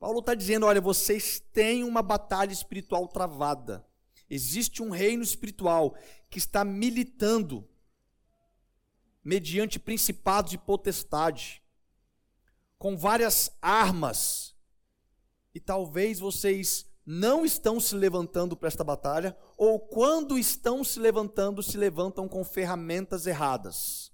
Paulo 0.00 0.20
está 0.20 0.34
dizendo: 0.34 0.64
olha, 0.64 0.80
vocês 0.80 1.38
têm 1.52 1.84
uma 1.84 2.02
batalha 2.02 2.52
espiritual 2.52 3.06
travada. 3.06 3.86
Existe 4.28 4.82
um 4.82 4.90
reino 4.90 5.22
espiritual 5.22 5.94
que 6.30 6.38
está 6.38 6.64
militando 6.64 7.68
mediante 9.22 9.78
principados 9.78 10.54
e 10.54 10.58
potestade, 10.58 11.62
com 12.78 12.96
várias 12.96 13.54
armas. 13.60 14.56
E 15.54 15.60
talvez 15.60 16.18
vocês 16.18 16.86
não 17.04 17.44
estão 17.44 17.78
se 17.78 17.94
levantando 17.94 18.56
para 18.56 18.68
esta 18.68 18.84
batalha, 18.84 19.36
ou 19.58 19.78
quando 19.78 20.38
estão 20.38 20.82
se 20.82 20.98
levantando, 20.98 21.62
se 21.62 21.76
levantam 21.76 22.26
com 22.28 22.42
ferramentas 22.44 23.26
erradas. 23.26 24.10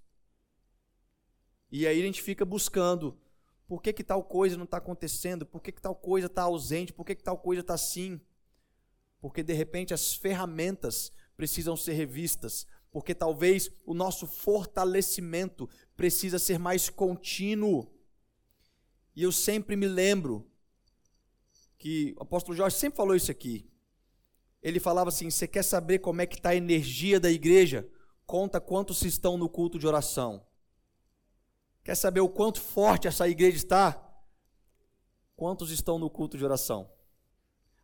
E 1.70 1.87
aí 1.87 2.01
a 2.01 2.05
gente 2.05 2.22
fica 2.22 2.45
buscando 2.45 3.16
por 3.66 3.82
que, 3.82 3.92
que 3.92 4.04
tal 4.04 4.22
coisa 4.22 4.56
não 4.56 4.64
está 4.64 4.76
acontecendo? 4.76 5.44
Por 5.44 5.60
que, 5.60 5.72
que 5.72 5.82
tal 5.82 5.94
coisa 5.94 6.26
está 6.28 6.42
ausente? 6.42 6.92
Por 6.92 7.04
que, 7.04 7.14
que 7.14 7.22
tal 7.22 7.36
coisa 7.36 7.62
está 7.62 7.74
assim? 7.74 8.20
Porque 9.20 9.42
de 9.42 9.52
repente 9.52 9.92
as 9.92 10.14
ferramentas 10.14 11.10
precisam 11.36 11.76
ser 11.76 11.94
revistas. 11.94 12.66
Porque 12.92 13.14
talvez 13.14 13.70
o 13.84 13.92
nosso 13.92 14.26
fortalecimento 14.26 15.68
precisa 15.96 16.38
ser 16.38 16.58
mais 16.58 16.88
contínuo. 16.88 17.92
E 19.14 19.22
eu 19.24 19.32
sempre 19.32 19.74
me 19.74 19.88
lembro 19.88 20.48
que 21.76 22.14
o 22.16 22.22
apóstolo 22.22 22.56
Jorge 22.56 22.76
sempre 22.76 22.96
falou 22.96 23.16
isso 23.16 23.30
aqui. 23.30 23.68
Ele 24.62 24.78
falava 24.78 25.08
assim: 25.08 25.28
você 25.28 25.48
quer 25.48 25.64
saber 25.64 25.98
como 25.98 26.20
é 26.20 26.26
que 26.26 26.36
está 26.36 26.50
a 26.50 26.56
energia 26.56 27.18
da 27.18 27.30
igreja? 27.30 27.88
Conta 28.24 28.60
quantos 28.60 29.02
estão 29.02 29.36
no 29.36 29.48
culto 29.48 29.78
de 29.78 29.86
oração. 29.86 30.46
Quer 31.87 31.95
saber 31.95 32.18
o 32.18 32.28
quanto 32.28 32.61
forte 32.61 33.07
essa 33.07 33.28
igreja 33.28 33.59
está? 33.59 34.05
Quantos 35.37 35.70
estão 35.70 36.01
no 36.01 36.11
culto 36.11 36.37
de 36.37 36.45
oração? 36.45 36.91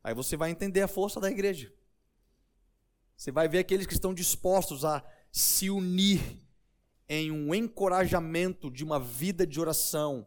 Aí 0.02 0.12
você 0.12 0.36
vai 0.36 0.50
entender 0.50 0.80
a 0.80 0.88
força 0.88 1.20
da 1.20 1.30
igreja. 1.30 1.72
Você 3.16 3.30
vai 3.30 3.46
ver 3.46 3.60
aqueles 3.60 3.86
que 3.86 3.92
estão 3.92 4.12
dispostos 4.12 4.84
a 4.84 5.04
se 5.30 5.70
unir 5.70 6.36
em 7.08 7.30
um 7.30 7.54
encorajamento 7.54 8.72
de 8.72 8.82
uma 8.82 8.98
vida 8.98 9.46
de 9.46 9.60
oração, 9.60 10.26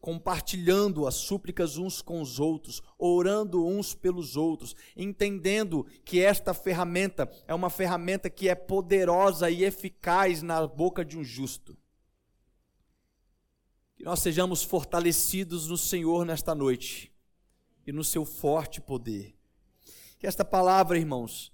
compartilhando 0.00 1.06
as 1.06 1.14
súplicas 1.14 1.76
uns 1.76 2.02
com 2.02 2.20
os 2.20 2.40
outros, 2.40 2.82
orando 2.98 3.64
uns 3.64 3.94
pelos 3.94 4.36
outros, 4.36 4.74
entendendo 4.96 5.86
que 6.04 6.20
esta 6.20 6.52
ferramenta 6.52 7.30
é 7.46 7.54
uma 7.54 7.70
ferramenta 7.70 8.28
que 8.28 8.48
é 8.48 8.56
poderosa 8.56 9.48
e 9.48 9.62
eficaz 9.62 10.42
na 10.42 10.66
boca 10.66 11.04
de 11.04 11.16
um 11.16 11.22
justo. 11.22 11.78
Que 14.04 14.10
nós 14.10 14.20
sejamos 14.20 14.62
fortalecidos 14.62 15.66
no 15.66 15.78
Senhor 15.78 16.26
nesta 16.26 16.54
noite 16.54 17.10
e 17.86 17.90
no 17.90 18.04
seu 18.04 18.26
forte 18.26 18.78
poder. 18.78 19.34
Que 20.18 20.26
esta 20.26 20.44
palavra, 20.44 20.98
irmãos, 20.98 21.50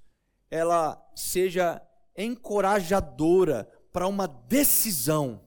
ela 0.51 1.01
seja 1.15 1.81
encorajadora 2.19 3.71
para 3.93 4.09
uma 4.09 4.27
decisão. 4.27 5.41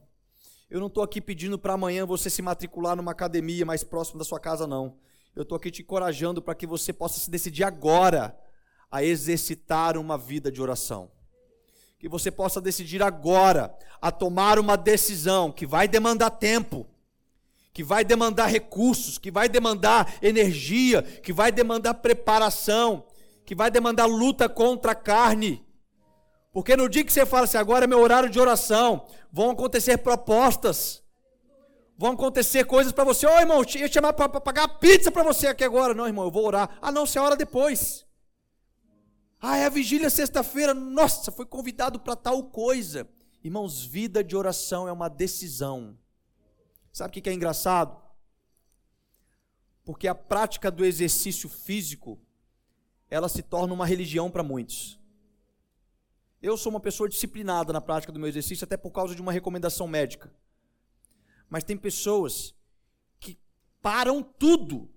Eu 0.70 0.80
não 0.80 0.86
estou 0.86 1.02
aqui 1.02 1.20
pedindo 1.20 1.58
para 1.58 1.74
amanhã 1.74 2.06
você 2.06 2.30
se 2.30 2.40
matricular 2.40 2.96
numa 2.96 3.12
academia 3.12 3.66
mais 3.66 3.84
próxima 3.84 4.20
da 4.20 4.24
sua 4.24 4.40
casa, 4.40 4.66
não. 4.66 4.96
Eu 5.36 5.42
estou 5.42 5.56
aqui 5.56 5.70
te 5.70 5.82
encorajando 5.82 6.40
para 6.40 6.54
que 6.54 6.66
você 6.66 6.90
possa 6.90 7.20
se 7.20 7.30
decidir 7.30 7.64
agora 7.64 8.34
a 8.90 9.04
exercitar 9.04 9.98
uma 9.98 10.16
vida 10.16 10.50
de 10.50 10.62
oração. 10.62 11.12
Que 11.98 12.08
você 12.08 12.30
possa 12.30 12.62
decidir 12.62 13.02
agora 13.02 13.76
a 14.00 14.10
tomar 14.10 14.58
uma 14.58 14.74
decisão 14.74 15.52
que 15.52 15.66
vai 15.66 15.86
demandar 15.86 16.30
tempo, 16.30 16.88
que 17.74 17.82
vai 17.82 18.04
demandar 18.04 18.46
recursos, 18.46 19.18
que 19.18 19.32
vai 19.32 19.48
demandar 19.48 20.14
energia, 20.22 21.02
que 21.02 21.32
vai 21.32 21.50
demandar 21.50 21.94
preparação, 21.94 23.04
que 23.44 23.52
vai 23.52 23.68
demandar 23.68 24.06
luta 24.06 24.48
contra 24.48 24.92
a 24.92 24.94
carne. 24.94 25.66
Porque 26.52 26.76
no 26.76 26.88
dia 26.88 27.02
que 27.02 27.12
você 27.12 27.26
fala 27.26 27.44
assim, 27.44 27.56
agora 27.56 27.84
é 27.84 27.88
meu 27.88 27.98
horário 27.98 28.30
de 28.30 28.38
oração, 28.38 29.04
vão 29.32 29.50
acontecer 29.50 29.98
propostas, 29.98 31.02
vão 31.98 32.12
acontecer 32.12 32.64
coisas 32.64 32.92
para 32.92 33.02
você. 33.02 33.26
Ô 33.26 33.34
oh, 33.34 33.40
irmão, 33.40 33.64
eu 33.74 33.92
chamar 33.92 34.12
para 34.12 34.28
pagar 34.28 34.68
pizza 34.78 35.10
para 35.10 35.24
você 35.24 35.48
aqui 35.48 35.64
agora. 35.64 35.92
Não, 35.92 36.06
irmão, 36.06 36.26
eu 36.26 36.30
vou 36.30 36.46
orar. 36.46 36.78
Ah, 36.80 36.92
não, 36.92 37.04
você 37.04 37.18
ora 37.18 37.34
depois. 37.34 38.06
Ah, 39.40 39.58
é 39.58 39.66
a 39.66 39.68
vigília 39.68 40.08
sexta-feira. 40.08 40.72
Nossa, 40.72 41.32
foi 41.32 41.44
convidado 41.44 41.98
para 41.98 42.14
tal 42.14 42.44
coisa. 42.44 43.08
Irmãos, 43.42 43.84
vida 43.84 44.22
de 44.22 44.36
oração 44.36 44.86
é 44.86 44.92
uma 44.92 45.08
decisão. 45.08 45.98
Sabe 46.94 47.18
o 47.18 47.20
que 47.20 47.28
é 47.28 47.32
engraçado? 47.32 48.00
Porque 49.84 50.06
a 50.06 50.14
prática 50.14 50.70
do 50.70 50.84
exercício 50.84 51.48
físico, 51.48 52.20
ela 53.10 53.28
se 53.28 53.42
torna 53.42 53.74
uma 53.74 53.84
religião 53.84 54.30
para 54.30 54.44
muitos. 54.44 55.00
Eu 56.40 56.56
sou 56.56 56.70
uma 56.70 56.78
pessoa 56.78 57.08
disciplinada 57.08 57.72
na 57.72 57.80
prática 57.80 58.12
do 58.12 58.20
meu 58.20 58.28
exercício, 58.28 58.64
até 58.64 58.76
por 58.76 58.92
causa 58.92 59.12
de 59.12 59.20
uma 59.20 59.32
recomendação 59.32 59.88
médica. 59.88 60.32
Mas 61.50 61.64
tem 61.64 61.76
pessoas 61.76 62.54
que 63.18 63.40
param 63.82 64.22
tudo 64.22 64.88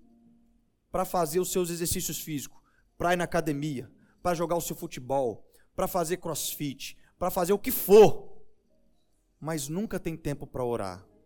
para 0.92 1.04
fazer 1.04 1.40
os 1.40 1.52
seus 1.52 1.72
exercícios 1.72 2.20
físicos, 2.20 2.62
para 2.96 3.14
ir 3.14 3.16
na 3.16 3.24
academia, 3.24 3.92
para 4.22 4.36
jogar 4.36 4.56
o 4.56 4.62
seu 4.62 4.76
futebol, 4.76 5.50
para 5.76 5.88
fazer 5.88 6.18
crossfit, 6.18 6.96
para 7.18 7.32
fazer 7.32 7.54
o 7.54 7.60
que 7.60 7.72
for, 7.72 8.40
mas 9.40 9.68
nunca 9.68 10.00
tem 10.00 10.16
tempo 10.16 10.46
para 10.46 10.64
orar. 10.64 11.17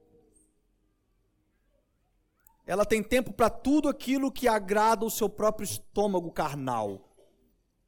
Ela 2.65 2.85
tem 2.85 3.03
tempo 3.03 3.33
para 3.33 3.49
tudo 3.49 3.89
aquilo 3.89 4.31
que 4.31 4.47
agrada 4.47 5.05
o 5.05 5.09
seu 5.09 5.27
próprio 5.27 5.65
estômago 5.65 6.31
carnal. 6.31 7.09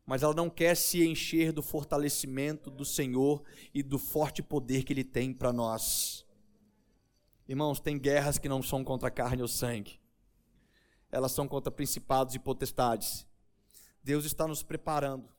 Mas 0.05 0.23
ela 0.23 0.33
não 0.33 0.49
quer 0.49 0.75
se 0.75 1.05
encher 1.05 1.51
do 1.53 1.61
fortalecimento 1.61 2.69
do 2.69 2.83
Senhor 2.83 3.43
e 3.73 3.81
do 3.81 3.97
forte 3.97 4.41
poder 4.41 4.83
que 4.83 4.91
Ele 4.91 5.03
tem 5.03 5.33
para 5.33 5.53
nós. 5.53 6.25
Irmãos, 7.47 7.79
tem 7.79 7.97
guerras 7.97 8.37
que 8.37 8.49
não 8.49 8.61
são 8.61 8.83
contra 8.83 9.11
carne 9.11 9.41
ou 9.41 9.47
sangue, 9.47 9.99
elas 11.11 11.31
são 11.31 11.47
contra 11.47 11.71
principados 11.71 12.33
e 12.35 12.39
potestades. 12.39 13.27
Deus 14.03 14.25
está 14.25 14.47
nos 14.47 14.63
preparando 14.63 15.29